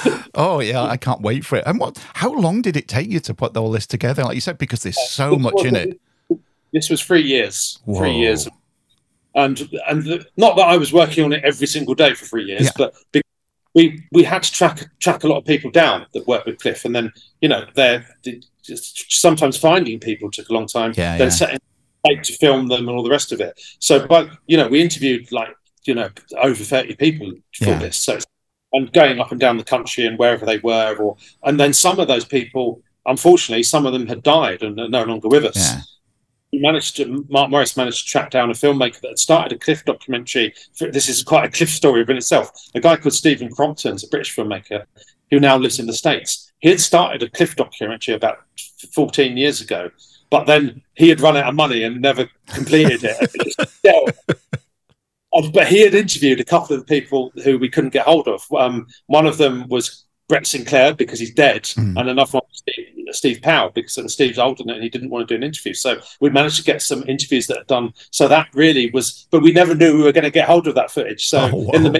oh 0.34 0.60
yeah, 0.60 0.82
I 0.82 0.96
can't 0.96 1.20
wait 1.20 1.44
for 1.44 1.56
it. 1.56 1.64
And 1.66 1.78
what? 1.78 1.98
How 2.14 2.32
long 2.32 2.62
did 2.62 2.76
it 2.76 2.88
take 2.88 3.08
you 3.08 3.20
to 3.20 3.34
put 3.34 3.56
all 3.56 3.70
this 3.70 3.86
together? 3.86 4.24
Like 4.24 4.34
you 4.34 4.40
said, 4.40 4.58
because 4.58 4.82
there's 4.82 5.10
so 5.10 5.36
much 5.36 5.64
in 5.64 5.76
it. 5.76 6.00
This 6.72 6.88
was 6.88 7.02
three 7.02 7.22
years. 7.22 7.78
Whoa. 7.84 7.98
Three 7.98 8.16
years, 8.16 8.48
and 9.34 9.60
and 9.88 10.02
the, 10.02 10.26
not 10.36 10.56
that 10.56 10.66
I 10.66 10.76
was 10.76 10.92
working 10.92 11.24
on 11.24 11.32
it 11.32 11.44
every 11.44 11.66
single 11.66 11.94
day 11.94 12.14
for 12.14 12.24
three 12.24 12.44
years, 12.44 12.64
yeah. 12.64 12.70
but 12.76 12.94
we 13.74 14.02
we 14.12 14.22
had 14.22 14.42
to 14.42 14.52
track 14.52 14.90
track 15.00 15.24
a 15.24 15.28
lot 15.28 15.38
of 15.38 15.44
people 15.44 15.70
down 15.70 16.06
that 16.12 16.26
worked 16.26 16.46
with 16.46 16.58
Cliff, 16.58 16.84
and 16.84 16.94
then 16.94 17.12
you 17.40 17.48
know 17.48 17.66
they're 17.74 18.06
just 18.62 19.12
sometimes 19.12 19.56
finding 19.56 19.98
people 19.98 20.30
took 20.30 20.48
a 20.48 20.52
long 20.52 20.66
time. 20.66 20.92
Yeah, 20.96 21.18
then 21.18 21.26
yeah. 21.26 21.34
setting 21.34 21.58
to 22.04 22.32
film 22.34 22.68
them 22.68 22.88
and 22.88 22.96
all 22.96 23.02
the 23.02 23.10
rest 23.10 23.32
of 23.32 23.40
it. 23.40 23.60
So, 23.78 24.06
but 24.06 24.28
you 24.46 24.56
know, 24.56 24.68
we 24.68 24.80
interviewed 24.80 25.30
like 25.32 25.54
you 25.84 25.94
know 25.94 26.10
over 26.38 26.62
thirty 26.62 26.94
people 26.94 27.32
for 27.54 27.66
yeah. 27.66 27.78
this. 27.78 27.96
So, 27.96 28.18
and 28.72 28.92
going 28.92 29.20
up 29.20 29.30
and 29.30 29.40
down 29.40 29.56
the 29.56 29.64
country 29.64 30.06
and 30.06 30.18
wherever 30.18 30.44
they 30.46 30.58
were, 30.58 30.96
or 30.96 31.16
and 31.44 31.58
then 31.58 31.72
some 31.72 31.98
of 31.98 32.08
those 32.08 32.24
people, 32.24 32.82
unfortunately, 33.06 33.62
some 33.62 33.86
of 33.86 33.92
them 33.92 34.06
had 34.06 34.22
died 34.22 34.62
and 34.62 34.78
are 34.80 34.88
no 34.88 35.04
longer 35.04 35.28
with 35.28 35.44
us. 35.44 35.56
Yeah 35.56 35.80
he 36.52 36.58
managed 36.58 36.96
to 36.96 37.26
Mark 37.30 37.50
Morris 37.50 37.76
managed 37.78 38.04
to 38.04 38.10
track 38.10 38.30
down 38.30 38.50
a 38.50 38.52
filmmaker 38.52 39.00
that 39.00 39.08
had 39.08 39.18
started 39.18 39.52
a 39.56 39.58
Cliff 39.58 39.84
documentary. 39.84 40.54
This 40.78 41.08
is 41.08 41.22
quite 41.22 41.46
a 41.46 41.50
Cliff 41.50 41.70
story 41.70 42.00
within 42.00 42.18
itself. 42.18 42.52
A 42.74 42.80
guy 42.80 42.96
called 42.96 43.14
Stephen 43.14 43.48
Crompton's 43.48 44.04
a 44.04 44.08
British 44.08 44.36
filmmaker 44.36 44.84
who 45.30 45.40
now 45.40 45.56
lives 45.56 45.80
in 45.80 45.86
the 45.86 45.94
States. 45.94 46.52
He 46.58 46.68
had 46.68 46.78
started 46.78 47.22
a 47.22 47.30
Cliff 47.30 47.56
documentary 47.56 48.14
about 48.14 48.40
14 48.92 49.36
years 49.38 49.62
ago, 49.62 49.90
but 50.32 50.46
then 50.46 50.80
he 50.94 51.10
had 51.10 51.20
run 51.20 51.36
out 51.36 51.46
of 51.46 51.54
money 51.54 51.82
and 51.82 52.00
never 52.00 52.26
completed 52.46 53.00
it. 53.04 53.30
but 55.52 55.66
he 55.68 55.82
had 55.82 55.94
interviewed 55.94 56.40
a 56.40 56.44
couple 56.44 56.74
of 56.74 56.86
people 56.86 57.30
who 57.44 57.58
we 57.58 57.68
couldn't 57.68 57.92
get 57.92 58.06
hold 58.06 58.26
of. 58.26 58.42
Um, 58.56 58.86
one 59.08 59.26
of 59.26 59.36
them 59.36 59.68
was 59.68 60.06
Brett 60.28 60.46
Sinclair 60.46 60.94
because 60.94 61.20
he's 61.20 61.34
dead, 61.34 61.64
mm. 61.64 62.00
and 62.00 62.08
another 62.08 62.30
one 62.30 62.42
Steve, 62.50 62.86
Steve 63.10 63.42
Powell 63.42 63.72
because 63.74 64.10
Steve's 64.10 64.38
older 64.38 64.64
and 64.66 64.82
he 64.82 64.88
didn't 64.88 65.10
want 65.10 65.28
to 65.28 65.34
do 65.34 65.36
an 65.36 65.44
interview. 65.44 65.74
So 65.74 66.00
we 66.18 66.30
managed 66.30 66.56
to 66.56 66.64
get 66.64 66.80
some 66.80 67.02
interviews 67.06 67.46
that 67.48 67.58
are 67.58 67.64
done. 67.64 67.92
So 68.10 68.26
that 68.28 68.48
really 68.54 68.90
was, 68.90 69.28
but 69.30 69.42
we 69.42 69.52
never 69.52 69.74
knew 69.74 69.98
we 69.98 70.04
were 70.04 70.12
going 70.12 70.24
to 70.24 70.30
get 70.30 70.48
hold 70.48 70.66
of 70.66 70.76
that 70.76 70.90
footage. 70.90 71.26
So 71.26 71.50
oh, 71.52 71.56
wow. 71.56 71.72
in 71.74 71.82
the 71.82 71.90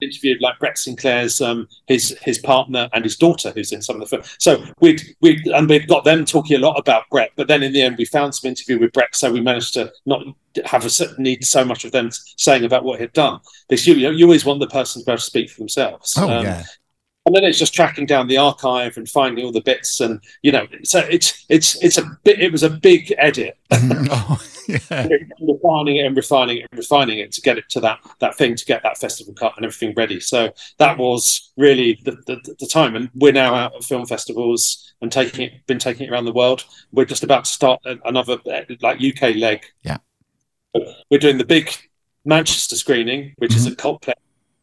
interviewed 0.00 0.40
like 0.40 0.58
Brett 0.58 0.78
Sinclair's 0.78 1.40
um, 1.40 1.68
his 1.86 2.16
his 2.22 2.38
partner 2.38 2.88
and 2.92 3.04
his 3.04 3.16
daughter 3.16 3.50
who's 3.50 3.72
in 3.72 3.82
some 3.82 3.96
of 3.96 4.00
the 4.00 4.06
film. 4.06 4.22
So 4.38 4.64
we 4.80 4.98
we 5.20 5.42
and 5.54 5.68
we've 5.68 5.88
got 5.88 6.04
them 6.04 6.24
talking 6.24 6.56
a 6.56 6.60
lot 6.60 6.78
about 6.78 7.08
Brett, 7.10 7.32
but 7.36 7.48
then 7.48 7.62
in 7.62 7.72
the 7.72 7.82
end 7.82 7.96
we 7.98 8.04
found 8.04 8.34
some 8.34 8.48
interview 8.48 8.78
with 8.78 8.92
Brett, 8.92 9.14
so 9.14 9.32
we 9.32 9.40
managed 9.40 9.74
to 9.74 9.92
not 10.06 10.22
have 10.64 10.84
a 10.84 11.20
need 11.20 11.44
so 11.44 11.64
much 11.64 11.84
of 11.84 11.92
them 11.92 12.10
saying 12.36 12.64
about 12.64 12.84
what 12.84 13.00
he'd 13.00 13.12
done. 13.12 13.38
Because 13.68 13.86
you, 13.86 13.94
you 13.94 14.24
always 14.24 14.44
want 14.44 14.58
the 14.58 14.66
person 14.66 15.00
to 15.00 15.06
be 15.06 15.12
able 15.12 15.18
to 15.18 15.24
speak 15.24 15.50
for 15.50 15.60
themselves. 15.60 16.14
Oh 16.16 16.28
um, 16.28 16.44
yeah 16.44 16.64
and 17.30 17.36
then 17.36 17.44
it's 17.44 17.60
just 17.60 17.72
tracking 17.72 18.06
down 18.06 18.26
the 18.26 18.38
archive 18.38 18.96
and 18.96 19.08
finding 19.08 19.44
all 19.44 19.52
the 19.52 19.60
bits 19.60 20.00
and 20.00 20.20
you 20.42 20.50
know 20.50 20.66
so 20.82 20.98
it's 20.98 21.46
it's 21.48 21.80
it's 21.80 21.96
a 21.96 22.18
bit 22.24 22.40
it 22.40 22.50
was 22.50 22.64
a 22.64 22.70
big 22.70 23.14
edit. 23.18 23.56
Oh, 24.12 24.42
yeah. 24.66 25.06
refining 25.40 25.96
it 25.96 26.06
and 26.06 26.16
refining 26.16 26.58
it 26.58 26.66
and 26.70 26.78
refining 26.78 27.18
it 27.18 27.30
to 27.32 27.40
get 27.40 27.58
it 27.58 27.68
to 27.70 27.80
that 27.80 28.00
that 28.18 28.36
thing 28.36 28.56
to 28.56 28.64
get 28.64 28.82
that 28.82 28.98
festival 28.98 29.32
cut 29.32 29.52
and 29.56 29.64
everything 29.64 29.94
ready. 29.96 30.18
So 30.18 30.52
that 30.78 30.98
was 30.98 31.52
really 31.56 32.00
the, 32.04 32.12
the, 32.26 32.56
the 32.58 32.66
time. 32.66 32.96
And 32.96 33.08
we're 33.14 33.32
now 33.32 33.54
out 33.54 33.76
at 33.76 33.84
film 33.84 34.06
festivals 34.06 34.92
and 35.00 35.12
taking 35.12 35.46
it 35.46 35.66
been 35.66 35.78
taking 35.78 36.06
it 36.06 36.10
around 36.10 36.24
the 36.24 36.32
world. 36.32 36.64
We're 36.90 37.04
just 37.04 37.22
about 37.22 37.44
to 37.44 37.50
start 37.50 37.80
another 38.04 38.38
like 38.80 39.00
uk 39.00 39.34
leg. 39.36 39.64
Yeah. 39.82 39.98
We're 41.10 41.20
doing 41.20 41.38
the 41.38 41.46
big 41.46 41.72
manchester 42.24 42.76
screening 42.76 43.34
which 43.38 43.52
mm-hmm. 43.52 43.68
is 43.68 43.72
a 43.72 43.76
Cultplex 43.76 44.14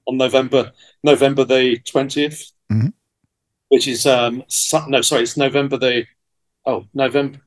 on 0.07 0.17
November 0.17 0.71
November 1.03 1.45
the 1.45 1.79
20th 1.79 2.51
mm-hmm. 2.71 2.87
which 3.69 3.87
is 3.87 4.05
um 4.05 4.43
no 4.87 5.01
sorry 5.01 5.23
it's 5.23 5.37
November 5.37 5.77
the 5.77 6.05
oh 6.65 6.85
November 6.93 7.39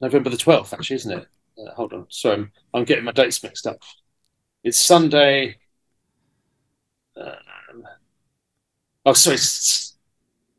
November 0.00 0.30
the 0.30 0.36
twelfth 0.36 0.72
actually 0.72 0.96
isn't 0.96 1.18
it? 1.18 1.28
Uh, 1.58 1.74
hold 1.74 1.92
on, 1.92 2.06
sorry 2.08 2.36
I'm, 2.36 2.52
I'm, 2.72 2.84
getting 2.84 3.04
my 3.04 3.12
dates 3.12 3.42
mixed 3.42 3.66
up. 3.66 3.82
It's 4.64 4.78
Sunday. 4.78 5.56
Um, 7.16 7.86
oh 9.04 9.12
sorry, 9.12 9.34
it's, 9.34 9.96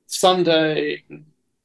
it's 0.06 0.20
Sunday. 0.20 1.04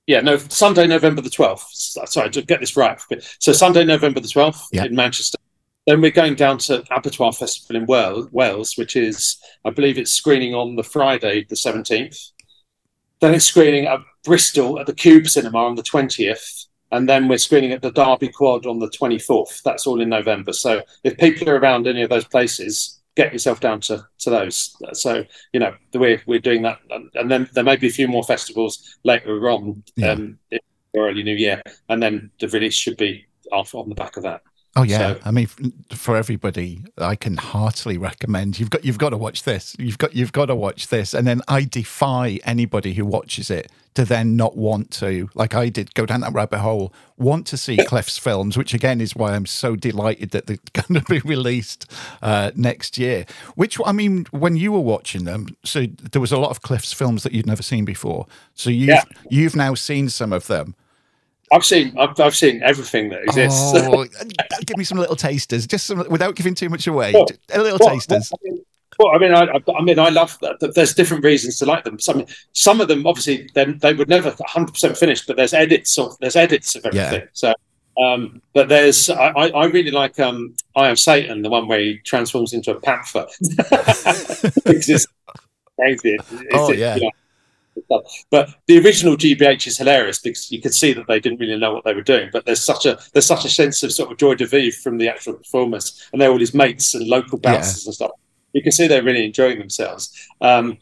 Yeah, 0.06 0.20
no, 0.20 0.36
Sunday, 0.38 0.86
November 0.86 1.20
the 1.20 1.30
twelfth. 1.30 1.68
Sorry, 1.72 2.30
to 2.30 2.42
get 2.42 2.60
this 2.60 2.76
right. 2.76 3.00
So 3.40 3.52
Sunday, 3.52 3.84
November 3.84 4.20
the 4.20 4.28
twelfth 4.28 4.68
Yeah. 4.72 4.84
in 4.84 4.94
Manchester. 4.94 5.38
Then 5.86 6.00
we're 6.00 6.10
going 6.10 6.34
down 6.34 6.58
to 6.58 6.82
Abertoir 6.90 7.32
Festival 7.36 7.76
in 7.76 7.86
Wales, 7.86 8.28
Wales, 8.32 8.74
which 8.76 8.96
is, 8.96 9.38
I 9.64 9.70
believe, 9.70 9.98
it's 9.98 10.10
screening 10.10 10.54
on 10.54 10.74
the 10.74 10.82
Friday, 10.82 11.44
the 11.48 11.56
seventeenth. 11.56 12.18
Then 13.20 13.34
it's 13.34 13.44
screening 13.44 13.86
at 13.86 14.00
Bristol 14.24 14.80
at 14.80 14.86
the 14.86 14.94
Cube 14.94 15.28
Cinema 15.28 15.58
on 15.58 15.76
the 15.76 15.82
twentieth, 15.84 16.66
and 16.90 17.08
then 17.08 17.28
we're 17.28 17.38
screening 17.38 17.72
at 17.72 17.82
the 17.82 17.92
Derby 17.92 18.28
Quad 18.28 18.66
on 18.66 18.80
the 18.80 18.90
twenty 18.90 19.18
fourth. 19.18 19.62
That's 19.64 19.86
all 19.86 20.00
in 20.00 20.08
November. 20.08 20.52
So 20.52 20.82
if 21.04 21.16
people 21.18 21.48
are 21.48 21.58
around 21.58 21.86
any 21.86 22.02
of 22.02 22.10
those 22.10 22.26
places, 22.26 23.00
get 23.14 23.32
yourself 23.32 23.60
down 23.60 23.80
to, 23.82 24.04
to 24.18 24.30
those. 24.30 24.76
So 24.92 25.24
you 25.52 25.60
know 25.60 25.72
we're 25.94 26.20
we're 26.26 26.40
doing 26.40 26.62
that, 26.62 26.80
and 27.14 27.30
then 27.30 27.48
there 27.54 27.64
may 27.64 27.76
be 27.76 27.86
a 27.86 27.90
few 27.90 28.08
more 28.08 28.24
festivals 28.24 28.98
later 29.04 29.48
on, 29.50 29.84
Yeah. 29.94 30.10
um, 30.10 30.38
early 30.96 31.22
New 31.22 31.36
Year, 31.36 31.62
and 31.88 32.02
then 32.02 32.30
the 32.40 32.48
release 32.48 32.74
should 32.74 32.96
be 32.96 33.26
off 33.52 33.74
on 33.74 33.88
the 33.88 33.94
back 33.94 34.16
of 34.16 34.24
that. 34.24 34.42
Oh 34.76 34.82
yeah, 34.82 35.14
So- 35.14 35.20
I 35.24 35.30
mean, 35.30 35.46
for 35.92 36.16
everybody, 36.16 36.82
I 36.98 37.16
can 37.16 37.36
heartily 37.38 37.96
recommend. 37.98 38.60
You've 38.60 38.70
got 38.70 38.84
you've 38.84 38.98
got 38.98 39.10
to 39.10 39.16
watch 39.16 39.42
this. 39.44 39.74
You've 39.78 39.98
got 39.98 40.14
you've 40.14 40.32
got 40.32 40.46
to 40.46 40.54
watch 40.54 40.88
this, 40.88 41.14
and 41.14 41.26
then 41.26 41.40
I 41.48 41.64
defy 41.64 42.38
anybody 42.44 42.92
who 42.94 43.04
watches 43.06 43.50
it 43.50 43.70
to 43.94 44.04
then 44.04 44.36
not 44.36 44.58
want 44.58 44.90
to, 44.90 45.30
like 45.34 45.54
I 45.54 45.70
did, 45.70 45.94
go 45.94 46.04
down 46.04 46.20
that 46.20 46.34
rabbit 46.34 46.58
hole. 46.58 46.92
Want 47.16 47.46
to 47.46 47.56
see 47.56 47.78
Cliff's 47.78 48.18
films, 48.18 48.58
which 48.58 48.74
again 48.74 49.00
is 49.00 49.16
why 49.16 49.32
I'm 49.34 49.46
so 49.46 49.74
delighted 49.74 50.32
that 50.32 50.46
they're 50.46 50.58
going 50.74 51.00
to 51.00 51.06
be 51.10 51.20
released 51.20 51.90
uh, 52.20 52.50
next 52.54 52.98
year. 52.98 53.24
Which 53.54 53.78
I 53.86 53.92
mean, 53.92 54.26
when 54.32 54.56
you 54.56 54.72
were 54.72 54.80
watching 54.80 55.24
them, 55.24 55.56
so 55.64 55.86
there 56.12 56.20
was 56.20 56.30
a 56.32 56.36
lot 56.38 56.50
of 56.50 56.60
Cliff's 56.60 56.92
films 56.92 57.22
that 57.22 57.32
you'd 57.32 57.46
never 57.46 57.62
seen 57.62 57.86
before. 57.86 58.26
So 58.54 58.68
you've 58.68 58.88
Yeah. 58.88 59.04
you've 59.30 59.56
now 59.56 59.72
seen 59.72 60.10
some 60.10 60.34
of 60.34 60.46
them. 60.46 60.74
I've 61.52 61.64
seen 61.64 61.96
I've, 61.98 62.18
I've 62.20 62.34
seen 62.36 62.62
everything 62.62 63.08
that 63.10 63.22
exists. 63.22 63.60
Oh, 63.74 64.04
give 64.66 64.76
me 64.76 64.84
some 64.84 64.98
little 64.98 65.16
tasters, 65.16 65.66
just 65.66 65.86
some 65.86 66.04
without 66.10 66.34
giving 66.34 66.54
too 66.54 66.68
much 66.68 66.86
away. 66.86 67.12
Well, 67.12 67.26
a 67.52 67.60
little 67.62 67.78
Well, 67.80 67.90
tasters. 67.94 68.32
I 68.32 68.36
mean, 68.42 68.62
well, 68.98 69.14
I 69.14 69.18
mean, 69.18 69.32
I, 69.32 69.42
I- 69.44 69.76
I 69.78 69.82
mean, 69.82 69.98
I 69.98 70.08
love 70.08 70.38
that. 70.40 70.72
There's 70.74 70.94
different 70.94 71.22
reasons 71.22 71.58
to 71.58 71.66
like 71.66 71.84
them. 71.84 72.00
Some, 72.00 72.24
some 72.52 72.80
of 72.80 72.88
them, 72.88 73.06
obviously, 73.06 73.48
then 73.54 73.78
they 73.78 73.92
would 73.92 74.08
never 74.08 74.30
100 74.30 74.72
percent 74.72 74.96
finish, 74.96 75.26
but 75.26 75.36
there's 75.36 75.52
edits 75.52 75.98
of 75.98 76.16
there's 76.18 76.34
edits 76.36 76.74
of 76.76 76.84
Yeah. 76.92 77.02
everything. 77.02 77.28
So, 77.34 77.54
um, 78.02 78.40
but 78.54 78.68
there's 78.68 79.08
I, 79.10 79.28
I 79.30 79.66
really 79.66 79.90
like 79.90 80.18
um, 80.18 80.54
I 80.74 80.88
am 80.88 80.96
Satan, 80.96 81.42
the 81.42 81.50
one 81.50 81.68
where 81.68 81.78
he 81.78 81.98
transforms 81.98 82.54
into 82.54 82.70
a 82.74 82.80
panther. 82.80 83.26
it's 83.40 85.06
crazy. 85.78 86.14
It's- 86.14 86.44
Oh, 86.52 86.70
it's, 86.70 86.78
yeah. 86.80 86.94
you 86.96 87.02
know, 87.02 87.10
stuff. 87.84 88.24
But 88.30 88.48
the 88.66 88.78
original 88.78 89.16
GBH 89.16 89.66
is 89.66 89.78
hilarious 89.78 90.18
because 90.18 90.50
you 90.50 90.60
could 90.60 90.74
see 90.74 90.92
that 90.92 91.06
they 91.06 91.20
didn't 91.20 91.38
really 91.38 91.58
know 91.58 91.72
what 91.74 91.84
they 91.84 91.94
were 91.94 92.02
doing. 92.02 92.30
But 92.32 92.46
there's 92.46 92.64
such 92.64 92.86
a 92.86 92.98
there's 93.12 93.26
such 93.26 93.44
a 93.44 93.48
sense 93.50 93.82
of 93.82 93.92
sort 93.92 94.10
of 94.10 94.18
joie 94.18 94.34
de 94.34 94.46
vivre 94.46 94.76
from 94.82 94.98
the 94.98 95.08
actual 95.08 95.34
performers, 95.34 96.08
and 96.12 96.20
they're 96.20 96.30
all 96.30 96.38
his 96.38 96.54
mates 96.54 96.94
and 96.94 97.06
local 97.06 97.38
Yeah. 97.42 97.52
bouncers 97.54 97.86
and 97.86 97.94
stuff. 97.94 98.12
You 98.52 98.62
can 98.62 98.72
see 98.72 98.86
they're 98.86 99.02
really 99.02 99.24
enjoying 99.24 99.58
themselves. 99.58 100.10
Um, 100.40 100.78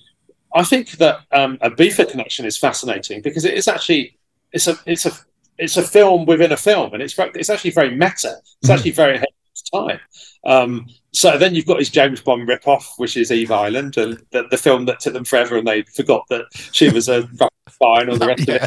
I 0.55 0.63
think 0.63 0.93
that 0.93 1.21
um, 1.33 1.59
Ibiza 1.59 2.09
Connection 2.11 2.47
is 2.47 2.57
fascinating 2.57 3.23
because 3.23 3.45
it 3.45 3.55
is 3.55 3.67
actually 3.67 4.17
it's 4.53 4.69
a 4.69 4.79
it's 4.87 5.05
a 5.07 5.13
it's 5.59 5.77
a 5.77 5.83
film 5.83 6.27
within 6.27 6.53
a 6.53 6.57
film, 6.57 6.95
and 6.95 7.03
it's 7.03 7.15
it's 7.19 7.51
actually 7.51 7.71
very 7.73 7.91
meta. 7.91 8.37
It's 8.63 8.71
Mhm. 8.71 8.75
actually 8.75 8.91
very 8.93 9.17
ahead 9.17 9.29
of 9.29 9.51
its 9.53 9.63
time. 9.71 10.01
Um, 10.47 10.87
so 11.15 11.39
then 11.39 11.55
you've 11.55 11.67
got 11.67 11.79
his 11.79 11.91
James 11.91 12.21
Bond 12.21 12.47
rip-off, 12.49 12.95
which 12.99 13.17
is 13.17 13.31
Eve 13.31 13.51
Island, 13.53 13.97
and 13.97 14.21
the, 14.33 14.45
the 14.51 14.57
film 14.59 14.85
that 14.87 15.01
took 15.01 15.13
them 15.13 15.25
forever, 15.25 15.57
and 15.57 15.67
they 15.67 15.83
forgot 15.83 16.25
that 16.29 16.47
she 16.73 16.91
was 16.91 17.09
a 17.09 17.29
and 17.81 18.11
all 18.11 18.17
the 18.17 18.27
rest 18.27 18.49
Yeah. 18.49 18.67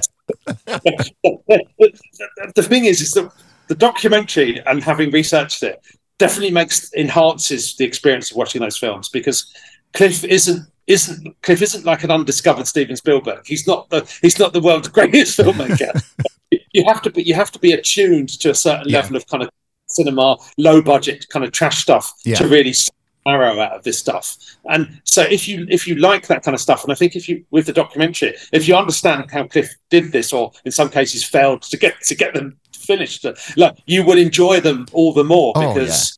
of 0.68 0.82
it. 0.86 1.12
the, 1.48 1.92
the 2.56 2.63
thing 2.63 2.86
is, 2.86 3.01
is 3.01 3.13
that 3.13 3.32
the 3.68 3.75
documentary 3.75 4.62
and 4.66 4.84
having 4.84 5.12
researched 5.12 5.63
it 5.63 5.82
definitely 6.20 6.51
makes 6.51 6.94
enhances 6.94 7.75
the 7.75 7.86
experience 7.86 8.32
of 8.32 8.38
watching 8.38 8.62
those 8.62 8.77
films 8.77 9.10
because 9.10 9.54
Cliff 9.94 10.24
isn't 10.24 10.68
isn't 10.88 11.42
Cliff 11.42 11.62
isn't 11.62 11.86
like 11.86 12.04
an 12.04 12.12
undiscovered 12.12 12.68
Steven 12.68 12.96
Spielberg. 12.96 13.46
He's 13.46 13.68
not 13.68 13.89
the 13.89 14.01
he's 14.22 14.39
not 14.39 14.54
the 14.54 14.62
world's 14.62 14.88
greatest 14.98 15.38
filmmaker. 15.38 16.01
you 16.72 16.86
have 16.86 17.01
to 17.01 17.10
be 17.10 17.24
you 17.24 17.34
have 17.34 17.51
to 17.51 17.60
be 17.60 17.74
attuned 17.74 18.30
to 18.39 18.51
a 18.51 18.56
certain 18.56 18.89
Yeah. 18.89 19.00
level 19.01 19.18
of 19.18 19.27
kind 19.27 19.44
of 19.44 19.50
cinema, 19.88 20.38
low 20.58 20.82
budget 20.82 21.25
kind 21.29 21.46
of 21.46 21.51
trash 21.51 21.77
stuff 21.82 22.13
Yeah. 22.25 22.36
to 22.38 22.48
really 22.48 22.74
arrow 23.25 23.60
out 23.60 23.74
of 23.74 23.84
this 23.84 24.00
stuff. 24.00 24.38
And 24.70 25.01
so 25.03 25.22
if 25.24 25.48
you 25.48 25.65
if 25.70 25.86
you 25.88 25.96
like 25.96 26.27
that 26.27 26.44
kind 26.44 26.56
of 26.56 26.62
stuff, 26.62 26.84
and 26.84 26.91
I 26.91 26.96
think 26.96 27.15
if 27.15 27.27
you 27.27 27.44
with 27.51 27.65
the 27.65 27.74
documentary, 27.74 28.36
if 28.53 28.67
you 28.67 28.75
understand 28.75 29.29
how 29.32 29.46
Cliff 29.48 29.70
did 29.89 30.12
this, 30.12 30.32
or 30.32 30.51
in 30.65 30.72
some 30.72 30.89
cases 30.89 31.24
failed 31.24 31.62
to 31.63 31.77
get 31.77 32.00
to 32.03 32.15
get 32.15 32.34
them 32.34 32.58
finished, 32.74 33.25
uh, 33.25 33.34
like 33.58 33.75
you 33.86 34.03
would 34.06 34.17
enjoy 34.17 34.62
them 34.62 34.86
all 34.94 35.12
the 35.13 35.24
more 35.25 35.51
Oh, 35.58 35.74
because 35.74 36.17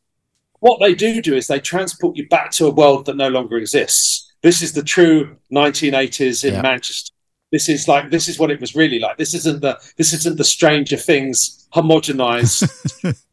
what 0.59 0.79
they 0.79 0.93
do 0.93 1.21
do 1.21 1.35
is 1.35 1.47
they 1.47 1.59
transport 1.59 2.15
you 2.17 2.27
back 2.27 2.51
to 2.51 2.67
a 2.67 2.71
world 2.71 3.05
that 3.05 3.15
no 3.15 3.29
longer 3.29 3.57
exists. 3.57 4.31
This 4.41 4.61
is 4.61 4.73
the 4.73 4.83
true 4.83 5.35
1980s 5.51 6.43
in 6.43 6.53
Yeah. 6.53 6.61
Manchester. 6.61 7.11
This 7.51 7.67
is 7.69 7.87
like 7.87 8.11
this 8.11 8.27
is 8.27 8.37
what 8.37 8.51
it 8.51 8.61
was 8.61 8.75
really 8.75 8.99
like. 8.99 9.17
This 9.17 9.33
isn't 9.33 9.61
the 9.61 9.79
this 9.97 10.13
isn't 10.13 10.37
the 10.37 10.43
Stranger 10.43 10.97
Things 10.97 11.67
homogenized 11.73 12.69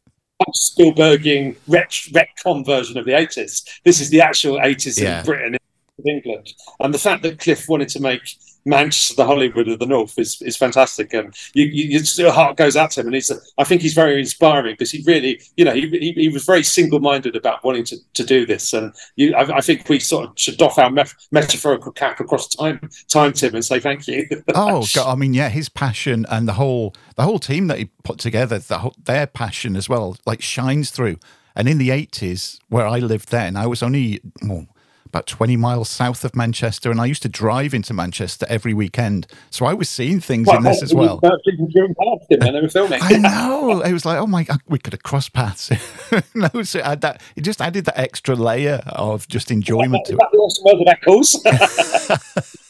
Spielbergian 0.55 1.55
ret- 1.67 1.89
retcon 2.11 2.65
version 2.65 2.97
of 2.97 3.05
the 3.05 3.11
80s. 3.11 3.63
This 3.83 3.99
is 3.99 4.09
the 4.09 4.21
actual 4.21 4.57
80s 4.59 5.01
Yeah. 5.01 5.19
in 5.19 5.25
Britain, 5.25 5.57
in 6.05 6.15
England. 6.17 6.53
And 6.79 6.93
the 6.93 6.99
fact 6.99 7.23
that 7.23 7.39
Cliff 7.39 7.67
wanted 7.67 7.89
to 7.89 7.99
make 7.99 8.21
Manchester 8.65 9.15
the 9.15 9.25
Hollywood 9.25 9.67
of 9.67 9.79
the 9.79 9.85
North 9.85 10.17
is, 10.19 10.41
is 10.41 10.57
fantastic. 10.57 11.13
And 11.13 11.33
you, 11.53 11.65
you, 11.65 11.99
your 12.15 12.31
heart 12.31 12.57
goes 12.57 12.75
out 12.75 12.91
to 12.91 13.01
him. 13.01 13.07
And 13.07 13.15
he's, 13.15 13.31
I 13.57 13.63
think 13.63 13.81
he's 13.81 13.93
very 13.93 14.19
inspiring 14.19 14.73
because 14.73 14.91
he 14.91 15.03
really, 15.05 15.41
you 15.55 15.65
know, 15.65 15.73
he, 15.73 15.87
he, 15.89 16.11
he 16.13 16.29
was 16.29 16.45
very 16.45 16.63
single 16.63 16.99
minded 16.99 17.35
about 17.35 17.63
wanting 17.63 17.85
to, 17.85 17.97
to 18.13 18.23
do 18.23 18.45
this. 18.45 18.73
And 18.73 18.93
you, 19.15 19.35
I, 19.35 19.57
I 19.57 19.61
think 19.61 19.89
we 19.89 19.99
sort 19.99 20.29
of 20.29 20.33
should 20.37 20.57
doff 20.57 20.77
our 20.77 20.89
met- 20.89 21.13
metaphorical 21.31 21.91
cap 21.91 22.19
across 22.19 22.47
time, 22.47 22.89
time, 23.07 23.33
Tim, 23.33 23.55
and 23.55 23.65
say 23.65 23.79
thank 23.79 24.07
you. 24.07 24.27
Oh, 24.59 24.85
God, 24.95 25.11
I 25.11 25.15
mean, 25.15 25.33
yeah, 25.33 25.49
his 25.49 25.69
passion 25.69 26.25
and 26.29 26.47
the 26.47 26.53
whole 26.53 26.95
the 27.15 27.23
whole 27.23 27.39
team 27.39 27.67
that 27.67 27.77
he 27.77 27.85
put 28.03 28.17
together, 28.17 28.57
the 28.59 28.79
whole, 28.79 28.95
their 29.03 29.27
passion 29.27 29.75
as 29.75 29.87
well, 29.87 30.17
like 30.25 30.41
shines 30.41 30.89
through. 30.89 31.17
And 31.55 31.67
in 31.67 31.77
the 31.77 31.91
eighties, 31.91 32.59
where 32.69 32.87
I 32.87 32.99
lived 32.99 33.29
then, 33.29 33.55
I 33.55 33.67
was 33.67 33.83
only 33.83 34.21
well, 34.43 34.67
about 35.09 35.27
twenty 35.27 35.57
miles 35.57 35.89
south 35.89 36.23
of 36.23 36.35
Manchester, 36.35 36.91
and 36.91 37.01
I 37.01 37.05
used 37.05 37.21
to 37.23 37.29
drive 37.29 37.73
into 37.73 37.93
Manchester 37.93 38.45
every 38.49 38.73
weekend. 38.73 39.27
So 39.49 39.65
I 39.65 39.73
was 39.73 39.89
seeing 39.89 40.19
things 40.19 40.47
in 40.49 40.63
this 40.63 40.81
as 40.81 40.93
well. 40.93 41.19
During 41.19 41.95
past 41.95 42.31
him 42.31 42.39
when 42.39 42.53
they 42.53 42.61
were 42.61 42.69
filming. 42.69 42.99
I 43.01 43.17
know. 43.17 43.81
It 43.81 43.93
was 43.93 44.05
like, 44.05 44.19
oh 44.19 44.27
my 44.27 44.43
god, 44.43 44.61
we 44.67 44.79
could 44.79 44.93
have 44.93 45.03
crossed 45.03 45.33
paths. 45.33 45.71
no, 46.35 46.63
so 46.63 46.79
it, 46.79 47.01
that, 47.01 47.21
it 47.35 47.41
just 47.41 47.61
added 47.61 47.85
that 47.85 47.99
extra 47.99 48.35
layer 48.35 48.81
of 48.87 49.27
just 49.27 49.51
enjoyment 49.51 50.05
to 50.05 50.13
it. 50.13 50.19
That 50.19 50.29
was 50.33 50.57
some 50.57 50.67
other 50.75 50.89
echoes. 50.89 52.63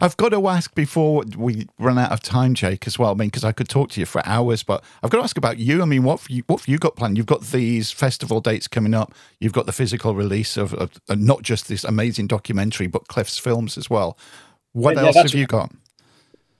I've 0.00 0.16
got 0.16 0.30
to 0.30 0.48
ask 0.48 0.74
before 0.74 1.24
we 1.36 1.66
run 1.78 1.98
out 1.98 2.12
of 2.12 2.20
time, 2.20 2.54
Jake, 2.54 2.86
as 2.86 2.98
well. 2.98 3.12
I 3.12 3.14
mean, 3.14 3.28
because 3.28 3.44
I 3.44 3.52
could 3.52 3.68
talk 3.68 3.90
to 3.90 4.00
you 4.00 4.06
for 4.06 4.22
hours, 4.26 4.62
but 4.62 4.84
I've 5.02 5.10
got 5.10 5.18
to 5.18 5.24
ask 5.24 5.36
about 5.36 5.58
you. 5.58 5.82
I 5.82 5.84
mean, 5.84 6.02
what 6.02 6.20
have 6.20 6.30
you, 6.30 6.42
what 6.46 6.60
have 6.60 6.68
you 6.68 6.78
got 6.78 6.96
planned? 6.96 7.16
You've 7.16 7.26
got 7.26 7.42
these 7.42 7.90
festival 7.90 8.40
dates 8.40 8.68
coming 8.68 8.94
up. 8.94 9.14
You've 9.40 9.52
got 9.52 9.66
the 9.66 9.72
physical 9.72 10.14
release 10.14 10.56
of, 10.56 10.74
of 10.74 10.92
uh, 11.08 11.16
not 11.16 11.42
just 11.42 11.68
this 11.68 11.84
amazing 11.84 12.26
documentary, 12.26 12.86
but 12.86 13.08
Cliff's 13.08 13.38
films 13.38 13.78
as 13.78 13.88
well. 13.90 14.18
What 14.72 14.96
Yeah, 14.96 15.02
else 15.02 15.16
have 15.16 15.34
you 15.34 15.46
got? 15.46 15.72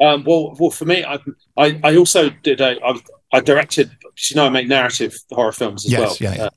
Um, 0.01 0.25
well, 0.25 0.57
well, 0.59 0.71
for 0.71 0.85
me, 0.85 1.05
I, 1.05 1.19
I, 1.57 1.81
I 1.85 1.97
also 1.97 2.31
did 2.31 2.61
a, 2.61 2.85
I, 2.85 3.01
I 3.33 3.41
directed. 3.41 3.91
You 4.31 4.37
know, 4.37 4.47
I 4.47 4.49
make 4.49 4.69
narrative 4.69 5.15
horror 5.31 5.53
films 5.53 5.87
as 5.87 5.93
Yes, 5.93 6.21
well. 6.21 6.33
yeah, 6.35 6.37
yeah. 6.37 6.49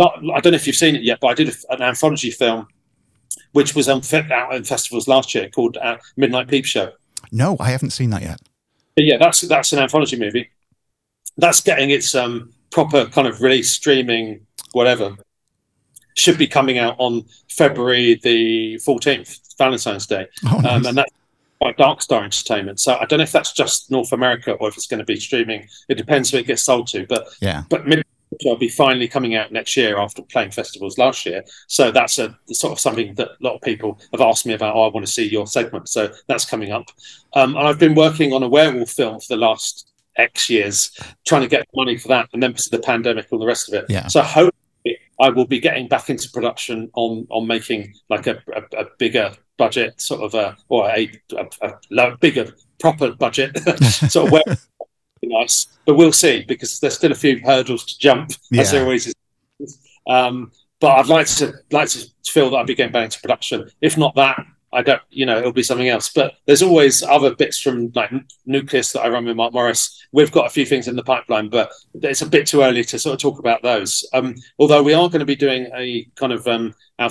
Uh, 0.00 0.34
I 0.36 0.40
don't 0.40 0.52
know 0.52 0.56
if 0.56 0.66
you've 0.66 0.76
seen 0.76 0.96
it 0.96 1.02
yet, 1.02 1.18
but 1.20 1.28
I 1.28 1.34
did 1.34 1.54
an 1.70 1.82
anthology 1.82 2.30
film, 2.30 2.66
which 3.52 3.74
was 3.74 3.88
on 3.88 4.02
fe- 4.02 4.28
out 4.32 4.54
in 4.54 4.64
festivals 4.64 5.08
last 5.08 5.34
year 5.34 5.48
called 5.48 5.76
uh, 5.78 5.98
Midnight 6.16 6.48
Peep 6.48 6.64
Show. 6.64 6.92
No, 7.32 7.56
I 7.60 7.70
haven't 7.70 7.90
seen 7.90 8.10
that 8.10 8.22
yet. 8.22 8.40
But 8.94 9.04
yeah, 9.04 9.16
that's 9.18 9.40
that's 9.42 9.72
an 9.72 9.78
anthology 9.78 10.18
movie. 10.18 10.50
That's 11.36 11.60
getting 11.60 11.90
its 11.90 12.14
um, 12.14 12.52
proper 12.70 13.06
kind 13.06 13.28
of 13.28 13.40
release, 13.40 13.70
streaming, 13.70 14.46
whatever. 14.72 15.14
Should 16.14 16.38
be 16.38 16.48
coming 16.48 16.78
out 16.78 16.96
on 16.98 17.24
February 17.48 18.18
the 18.22 18.78
fourteenth, 18.78 19.38
Valentine's 19.56 20.06
Day. 20.06 20.26
Oh, 20.46 20.58
um, 20.68 20.86
and 20.86 20.98
that's 20.98 21.12
by 21.60 21.72
Dark 21.72 22.02
Star 22.02 22.24
Entertainment. 22.24 22.80
So 22.80 22.96
I 22.96 23.04
don't 23.04 23.18
know 23.18 23.24
if 23.24 23.32
that's 23.32 23.52
just 23.52 23.90
North 23.90 24.12
America 24.12 24.52
or 24.52 24.68
if 24.68 24.76
it's 24.76 24.86
going 24.86 24.98
to 24.98 25.04
be 25.04 25.18
streaming. 25.18 25.68
It 25.88 25.96
depends 25.96 26.30
who 26.30 26.38
it 26.38 26.46
gets 26.46 26.62
sold 26.62 26.86
to. 26.88 27.06
But 27.06 27.28
yeah. 27.40 27.64
but 27.68 27.86
Midnight 28.38 28.52
will 28.52 28.58
be 28.58 28.68
finally 28.68 29.08
coming 29.08 29.34
out 29.34 29.52
next 29.52 29.76
year 29.76 29.98
after 29.98 30.22
playing 30.22 30.50
festivals 30.50 30.98
last 30.98 31.26
year. 31.26 31.44
So 31.66 31.90
that's 31.90 32.18
a 32.18 32.36
sort 32.48 32.72
of 32.72 32.80
something 32.80 33.14
that 33.14 33.28
a 33.28 33.36
lot 33.40 33.54
of 33.54 33.62
people 33.62 33.98
have 34.12 34.20
asked 34.20 34.46
me 34.46 34.54
about. 34.54 34.74
Oh, 34.74 34.82
I 34.82 34.88
want 34.88 35.06
to 35.06 35.12
see 35.12 35.28
your 35.28 35.46
segment. 35.46 35.88
So 35.88 36.12
that's 36.26 36.44
coming 36.44 36.72
up. 36.72 36.90
Um, 37.34 37.56
and 37.56 37.66
I've 37.66 37.78
been 37.78 37.94
working 37.94 38.32
on 38.32 38.42
a 38.42 38.48
werewolf 38.48 38.90
film 38.90 39.20
for 39.20 39.28
the 39.28 39.36
last 39.36 39.90
X 40.16 40.50
years, 40.50 40.90
trying 41.26 41.42
to 41.42 41.48
get 41.48 41.66
money 41.74 41.96
for 41.96 42.08
that, 42.08 42.28
and 42.32 42.42
then 42.42 42.50
because 42.50 42.66
of 42.66 42.72
the 42.72 42.80
pandemic 42.80 43.26
and 43.26 43.32
all 43.32 43.38
the 43.38 43.46
rest 43.46 43.68
of 43.68 43.74
it. 43.74 43.86
Yeah. 43.88 44.08
So 44.08 44.20
hopefully 44.22 44.98
I 45.20 45.30
will 45.30 45.46
be 45.46 45.60
getting 45.60 45.88
back 45.88 46.10
into 46.10 46.30
production 46.30 46.90
on 46.94 47.26
on 47.30 47.46
making 47.46 47.94
like 48.10 48.26
a, 48.26 48.42
a, 48.54 48.82
a 48.82 48.84
bigger 48.98 49.32
budget, 49.56 50.00
sort 50.00 50.22
of 50.22 50.34
a 50.34 50.56
or 50.68 50.88
a, 50.88 51.10
a, 51.36 51.72
a 51.96 52.16
bigger 52.16 52.52
proper 52.80 53.12
budget, 53.12 53.58
sort 53.84 54.26
of 54.26 54.32
where 54.46 54.58
nice. 55.28 55.66
But 55.86 55.96
we'll 55.96 56.12
see 56.12 56.44
because 56.46 56.80
there's 56.80 56.94
still 56.94 57.12
a 57.12 57.16
few 57.16 57.40
hurdles 57.44 57.84
to 57.86 57.98
jump, 57.98 58.32
yeah. 58.50 58.62
as 58.62 58.72
there 58.72 58.82
always 58.82 59.06
is. 59.06 59.14
Um, 60.06 60.52
but 60.80 60.92
I'd 60.92 61.06
like 61.06 61.26
to 61.26 61.52
like 61.70 61.88
to 61.90 62.06
feel 62.26 62.50
that 62.50 62.58
I'd 62.58 62.66
be 62.66 62.74
getting 62.74 62.92
back 62.92 63.04
into 63.04 63.20
production. 63.20 63.70
If 63.80 63.96
not 63.96 64.14
that, 64.14 64.38
I 64.72 64.82
don't, 64.82 65.02
you 65.10 65.26
know, 65.26 65.38
it'll 65.38 65.52
be 65.52 65.62
something 65.62 65.88
else. 65.88 66.10
But 66.14 66.34
there's 66.46 66.62
always 66.62 67.02
other 67.02 67.34
bits 67.34 67.58
from 67.58 67.90
like 67.94 68.12
Nucleus 68.46 68.92
that 68.92 69.00
I 69.00 69.08
run 69.08 69.24
with 69.24 69.36
Mark 69.36 69.52
Morris. 69.52 70.06
We've 70.12 70.32
got 70.32 70.46
a 70.46 70.50
few 70.50 70.66
things 70.66 70.88
in 70.88 70.96
the 70.96 71.02
pipeline, 71.02 71.48
but 71.48 71.70
it's 71.94 72.22
a 72.22 72.26
bit 72.26 72.46
too 72.46 72.62
early 72.62 72.84
to 72.84 72.98
sort 72.98 73.14
of 73.14 73.20
talk 73.20 73.38
about 73.38 73.62
those. 73.62 74.08
Um, 74.12 74.34
although 74.58 74.82
we 74.82 74.94
are 74.94 75.08
going 75.08 75.20
to 75.20 75.26
be 75.26 75.36
doing 75.36 75.68
a 75.74 76.06
kind 76.16 76.32
of 76.32 76.46
um, 76.46 76.74
our, 76.98 77.10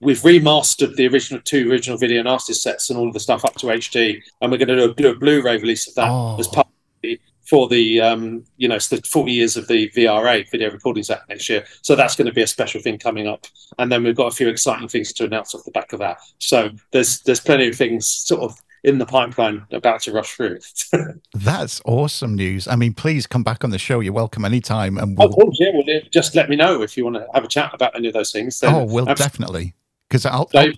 we've 0.00 0.20
remastered 0.20 0.94
the 0.96 1.08
original 1.08 1.42
two 1.42 1.70
original 1.70 1.98
video 1.98 2.22
nasty 2.22 2.52
sets 2.52 2.90
and 2.90 2.98
all 2.98 3.08
of 3.08 3.14
the 3.14 3.20
stuff 3.20 3.44
up 3.44 3.54
to 3.56 3.66
HD, 3.66 4.20
and 4.40 4.50
we're 4.50 4.58
going 4.58 4.68
to 4.68 4.76
do 4.76 4.90
a, 4.90 4.94
do 4.94 5.10
a 5.10 5.18
Blu-ray 5.18 5.58
release 5.58 5.88
of 5.88 5.94
that 5.96 6.08
oh. 6.08 6.36
as 6.38 6.48
part 6.48 6.66
of 6.66 6.72
the 7.02 7.20
for 7.44 7.68
the 7.68 8.00
um, 8.00 8.44
you 8.56 8.68
know 8.68 8.76
it's 8.76 8.88
the 8.88 9.00
40 9.02 9.32
years 9.32 9.56
of 9.56 9.68
the 9.68 9.90
VRA 9.90 10.48
Video 10.50 10.70
Recordings 10.70 11.10
Act 11.10 11.28
next 11.28 11.48
year. 11.48 11.64
So 11.82 11.94
that's 11.94 12.16
going 12.16 12.26
to 12.26 12.32
be 12.32 12.42
a 12.42 12.46
special 12.46 12.80
thing 12.80 12.98
coming 12.98 13.26
up, 13.26 13.46
and 13.78 13.90
then 13.90 14.04
we've 14.04 14.16
got 14.16 14.32
a 14.32 14.36
few 14.36 14.48
exciting 14.48 14.88
things 14.88 15.12
to 15.14 15.24
announce 15.24 15.54
off 15.54 15.64
the 15.64 15.70
back 15.70 15.92
of 15.92 15.98
that. 16.00 16.18
So 16.38 16.70
there's 16.92 17.20
there's 17.22 17.40
plenty 17.40 17.68
of 17.68 17.76
things 17.76 18.06
sort 18.06 18.42
of 18.42 18.58
in 18.84 18.98
the 18.98 19.06
pipeline 19.06 19.64
about 19.70 20.02
to 20.02 20.12
rush 20.12 20.34
through. 20.34 20.58
That's 21.34 21.80
awesome 21.86 22.34
news. 22.34 22.68
I 22.68 22.76
mean, 22.76 22.92
please 22.92 23.26
come 23.26 23.42
back 23.42 23.64
on 23.64 23.70
the 23.70 23.78
show. 23.78 24.00
You're 24.00 24.12
welcome 24.12 24.44
anytime. 24.44 24.98
And 24.98 25.16
we'll... 25.16 25.34
oh, 25.34 25.50
yeah, 25.58 25.70
well, 25.72 26.00
just 26.10 26.34
let 26.34 26.50
me 26.50 26.56
know 26.56 26.82
if 26.82 26.96
you 26.96 27.04
want 27.04 27.16
to 27.16 27.26
have 27.32 27.44
a 27.44 27.48
chat 27.48 27.72
about 27.72 27.96
any 27.96 28.08
of 28.08 28.14
those 28.14 28.30
things. 28.30 28.62
oh, 28.62 28.84
we'll 28.84 29.06
definitely 29.06 29.74
because 30.08 30.26
I'll, 30.26 30.50
I'll, 30.54 30.72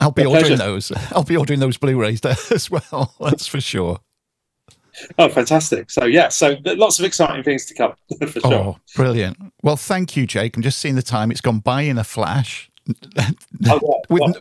I'll 0.00 0.10
be 0.10 0.26
ordering 0.26 0.56
pleasure. 0.56 0.56
those. 0.56 0.92
I'll 1.12 1.24
be 1.24 1.36
ordering 1.36 1.60
those 1.60 1.76
Blu-rays 1.76 2.20
as 2.50 2.70
well. 2.70 3.14
That's 3.20 3.46
for 3.46 3.60
sure. 3.60 4.00
Oh, 5.18 5.28
fantastic! 5.28 5.90
So 5.90 6.04
yeah, 6.04 6.28
so 6.28 6.56
lots 6.64 6.98
of 6.98 7.04
exciting 7.04 7.42
things 7.42 7.66
to 7.66 7.74
come 7.74 7.94
for 8.18 8.40
sure. 8.40 8.54
Oh, 8.54 8.78
brilliant! 8.94 9.38
Well, 9.62 9.76
thank 9.76 10.16
you, 10.16 10.26
Jake. 10.26 10.56
I'm 10.56 10.62
just 10.62 10.78
seeing 10.78 10.96
the 10.96 11.02
time; 11.02 11.30
it's 11.30 11.40
gone 11.40 11.60
by 11.60 11.82
in 11.82 11.98
a 11.98 12.04
flash. 12.04 12.70
oh, 13.68 14.00
with, 14.08 14.36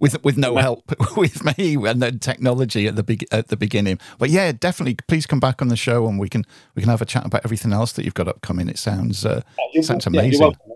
with 0.00 0.24
with 0.24 0.36
no 0.36 0.56
help 0.56 0.92
with 1.16 1.44
me 1.56 1.74
and 1.74 2.02
the 2.02 2.12
technology 2.12 2.86
at 2.86 2.96
the 2.96 3.02
be- 3.02 3.26
at 3.32 3.48
the 3.48 3.56
beginning. 3.56 3.98
But 4.18 4.30
yeah, 4.30 4.52
definitely, 4.52 4.96
please 5.08 5.26
come 5.26 5.40
back 5.40 5.62
on 5.62 5.68
the 5.68 5.76
show 5.76 6.06
and 6.06 6.18
we 6.18 6.28
can 6.28 6.44
we 6.74 6.82
can 6.82 6.90
have 6.90 7.02
a 7.02 7.06
chat 7.06 7.26
about 7.26 7.44
everything 7.44 7.72
else 7.72 7.92
that 7.92 8.04
you've 8.04 8.14
got 8.14 8.28
upcoming. 8.28 8.68
It 8.68 8.78
sounds 8.78 9.24
uh, 9.24 9.42
oh, 9.58 9.80
sounds 9.80 10.06
amazing. 10.06 10.42
Yeah, 10.42 10.74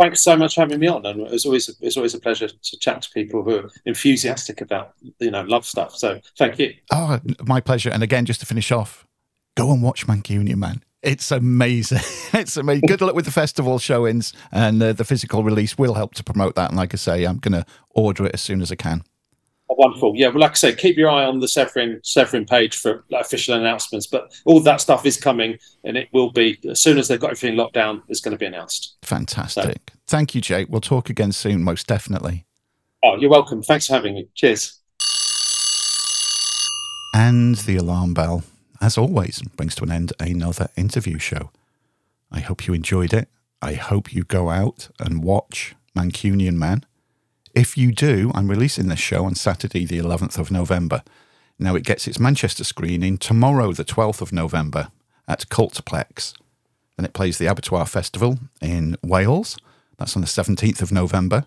thanks 0.00 0.22
so 0.22 0.36
much 0.36 0.54
for 0.54 0.62
having 0.62 0.80
me 0.80 0.88
on, 0.88 1.04
and 1.06 1.20
it's 1.28 1.44
always 1.44 1.68
it's 1.80 1.96
always 1.96 2.14
a 2.14 2.20
pleasure 2.20 2.48
to 2.48 2.78
chat 2.78 3.02
to 3.02 3.10
people 3.10 3.42
who 3.42 3.56
are 3.56 3.70
enthusiastic 3.84 4.60
about 4.60 4.94
you 5.18 5.30
know 5.30 5.42
love 5.42 5.64
stuff. 5.64 5.94
So 5.94 6.20
thank 6.38 6.58
you. 6.58 6.74
Oh, 6.90 7.20
my 7.44 7.60
pleasure. 7.60 7.90
And 7.90 8.02
again, 8.02 8.24
just 8.24 8.40
to 8.40 8.46
finish 8.46 8.72
off, 8.72 9.06
go 9.56 9.72
and 9.72 9.82
watch 9.82 10.06
Mancunian 10.06 10.56
Man. 10.56 10.82
It's 11.02 11.30
amazing. 11.30 12.00
it's 12.32 12.56
amazing. 12.56 12.86
Good 12.86 13.00
luck 13.00 13.14
with 13.14 13.26
the 13.26 13.30
festival 13.30 13.78
showings, 13.78 14.32
and 14.50 14.82
uh, 14.82 14.92
the 14.92 15.04
physical 15.04 15.44
release 15.44 15.78
will 15.78 15.94
help 15.94 16.14
to 16.14 16.24
promote 16.24 16.54
that. 16.56 16.70
And 16.70 16.76
like 16.76 16.94
I 16.94 16.96
say, 16.96 17.24
I'm 17.24 17.38
going 17.38 17.52
to 17.52 17.66
order 17.90 18.26
it 18.26 18.32
as 18.34 18.40
soon 18.40 18.60
as 18.62 18.72
I 18.72 18.76
can. 18.76 19.04
Oh, 19.70 19.76
wonderful. 19.78 20.14
Yeah, 20.16 20.28
well, 20.28 20.40
like 20.40 20.50
I 20.50 20.54
say, 20.54 20.74
keep 20.74 20.96
your 20.96 21.08
eye 21.08 21.24
on 21.24 21.38
the 21.38 21.46
Severin 21.46 22.00
Severin 22.02 22.44
page 22.44 22.76
for 22.76 23.04
like, 23.08 23.24
official 23.24 23.54
announcements. 23.54 24.08
But 24.08 24.32
all 24.44 24.58
that 24.60 24.80
stuff 24.80 25.06
is 25.06 25.16
coming, 25.16 25.58
and 25.84 25.96
it 25.96 26.08
will 26.12 26.32
be 26.32 26.58
as 26.68 26.80
soon 26.80 26.98
as 26.98 27.06
they've 27.06 27.20
got 27.20 27.30
everything 27.30 27.56
locked 27.56 27.74
down. 27.74 28.02
It's 28.08 28.20
going 28.20 28.32
to 28.32 28.38
be 28.38 28.46
announced. 28.46 28.96
Fantastic. 29.02 29.92
So, 29.92 29.96
Thank 30.08 30.34
you, 30.34 30.40
Jake. 30.40 30.68
We'll 30.68 30.80
talk 30.80 31.08
again 31.08 31.30
soon, 31.30 31.62
most 31.62 31.86
definitely. 31.86 32.46
Oh, 33.04 33.16
you're 33.16 33.30
welcome. 33.30 33.62
Thanks 33.62 33.86
for 33.86 33.92
having 33.94 34.14
me. 34.14 34.28
Cheers. 34.34 34.80
And 37.14 37.54
the 37.56 37.76
alarm 37.76 38.12
bell, 38.12 38.42
as 38.80 38.98
always, 38.98 39.40
brings 39.56 39.76
to 39.76 39.84
an 39.84 39.92
end 39.92 40.12
another 40.18 40.68
interview 40.76 41.18
show. 41.18 41.50
I 42.32 42.40
hope 42.40 42.66
you 42.66 42.74
enjoyed 42.74 43.12
it. 43.12 43.28
I 43.62 43.74
hope 43.74 44.12
you 44.12 44.24
go 44.24 44.50
out 44.50 44.88
and 44.98 45.22
watch 45.22 45.76
Mancunian 45.96 46.54
Man. 46.54 46.84
If 47.54 47.76
you 47.76 47.90
do, 47.90 48.30
I'm 48.34 48.48
releasing 48.48 48.86
this 48.86 49.00
show 49.00 49.24
on 49.24 49.34
Saturday, 49.34 49.84
the 49.84 49.98
11th 49.98 50.38
of 50.38 50.52
November. 50.52 51.02
Now, 51.58 51.74
it 51.74 51.84
gets 51.84 52.06
its 52.06 52.20
Manchester 52.20 52.62
screening 52.62 53.18
tomorrow, 53.18 53.72
the 53.72 53.84
12th 53.84 54.20
of 54.20 54.32
November, 54.32 54.88
at 55.26 55.48
Cultplex. 55.48 56.34
Then 56.96 57.04
it 57.04 57.12
plays 57.12 57.38
the 57.38 57.46
Abertoir 57.46 57.88
Festival 57.88 58.38
in 58.62 58.96
Wales. 59.02 59.58
That's 59.98 60.14
on 60.14 60.22
the 60.22 60.28
17th 60.28 60.80
of 60.80 60.92
November. 60.92 61.46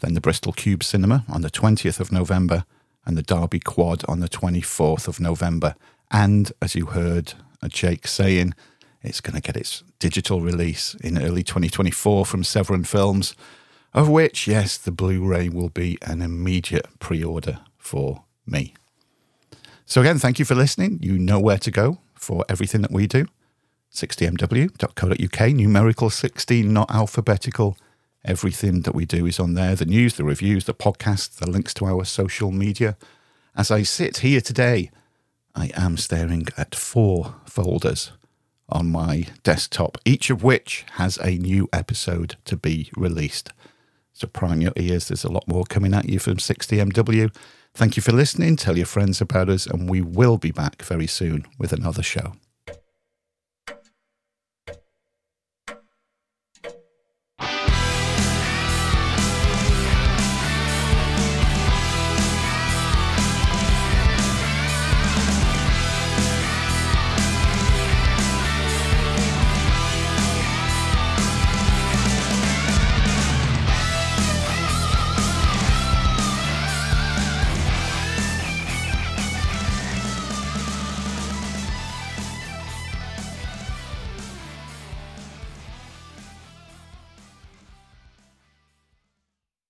Then 0.00 0.12
the 0.12 0.20
Bristol 0.20 0.52
Cube 0.52 0.84
Cinema 0.84 1.24
on 1.28 1.40
the 1.40 1.50
20th 1.50 1.98
of 1.98 2.12
November. 2.12 2.64
And 3.06 3.16
the 3.16 3.22
Derby 3.22 3.58
Quad 3.58 4.04
on 4.06 4.20
the 4.20 4.28
24th 4.28 5.08
of 5.08 5.18
November. 5.18 5.74
And 6.10 6.52
as 6.60 6.74
you 6.74 6.86
heard 6.86 7.32
Jake 7.68 8.06
saying, 8.06 8.54
it's 9.02 9.20
going 9.20 9.34
to 9.34 9.42
get 9.42 9.56
its 9.56 9.82
digital 9.98 10.40
release 10.40 10.94
in 11.02 11.20
early 11.20 11.42
2024 11.42 12.26
from 12.26 12.44
Severin 12.44 12.84
Films 12.84 13.34
of 13.94 14.08
which, 14.08 14.46
yes, 14.46 14.76
the 14.78 14.90
Blu 14.90 15.24
ray 15.24 15.48
will 15.48 15.68
be 15.68 15.98
an 16.02 16.22
immediate 16.22 16.86
pre 16.98 17.22
order 17.22 17.60
for 17.78 18.24
me. 18.46 18.74
So, 19.84 20.00
again, 20.00 20.18
thank 20.18 20.38
you 20.38 20.44
for 20.44 20.54
listening. 20.54 20.98
You 21.02 21.18
know 21.18 21.38
where 21.38 21.58
to 21.58 21.70
go 21.70 21.98
for 22.14 22.44
everything 22.48 22.82
that 22.82 22.92
we 22.92 23.06
do 23.06 23.26
60mw.co.uk, 23.92 25.54
numerical 25.54 26.10
16, 26.10 26.72
not 26.72 26.90
alphabetical. 26.90 27.76
Everything 28.24 28.82
that 28.82 28.94
we 28.94 29.04
do 29.04 29.26
is 29.26 29.38
on 29.40 29.54
there 29.54 29.74
the 29.74 29.84
news, 29.84 30.14
the 30.14 30.24
reviews, 30.24 30.64
the 30.64 30.74
podcasts, 30.74 31.36
the 31.36 31.50
links 31.50 31.74
to 31.74 31.84
our 31.84 32.04
social 32.04 32.50
media. 32.52 32.96
As 33.54 33.70
I 33.70 33.82
sit 33.82 34.18
here 34.18 34.40
today, 34.40 34.90
I 35.54 35.70
am 35.74 35.96
staring 35.98 36.46
at 36.56 36.74
four 36.74 37.34
folders 37.44 38.12
on 38.68 38.90
my 38.90 39.26
desktop, 39.42 39.98
each 40.04 40.30
of 40.30 40.42
which 40.42 40.86
has 40.92 41.18
a 41.18 41.36
new 41.36 41.68
episode 41.72 42.36
to 42.46 42.56
be 42.56 42.90
released. 42.96 43.50
So 44.12 44.26
prime 44.26 44.60
your 44.60 44.72
ears. 44.76 45.08
There's 45.08 45.24
a 45.24 45.32
lot 45.32 45.48
more 45.48 45.64
coming 45.64 45.94
at 45.94 46.08
you 46.08 46.18
from 46.18 46.36
60MW. 46.36 47.34
Thank 47.74 47.96
you 47.96 48.02
for 48.02 48.12
listening. 48.12 48.56
Tell 48.56 48.76
your 48.76 48.86
friends 48.86 49.20
about 49.20 49.48
us, 49.48 49.66
and 49.66 49.88
we 49.88 50.02
will 50.02 50.36
be 50.36 50.52
back 50.52 50.82
very 50.82 51.06
soon 51.06 51.46
with 51.58 51.72
another 51.72 52.02
show. 52.02 52.34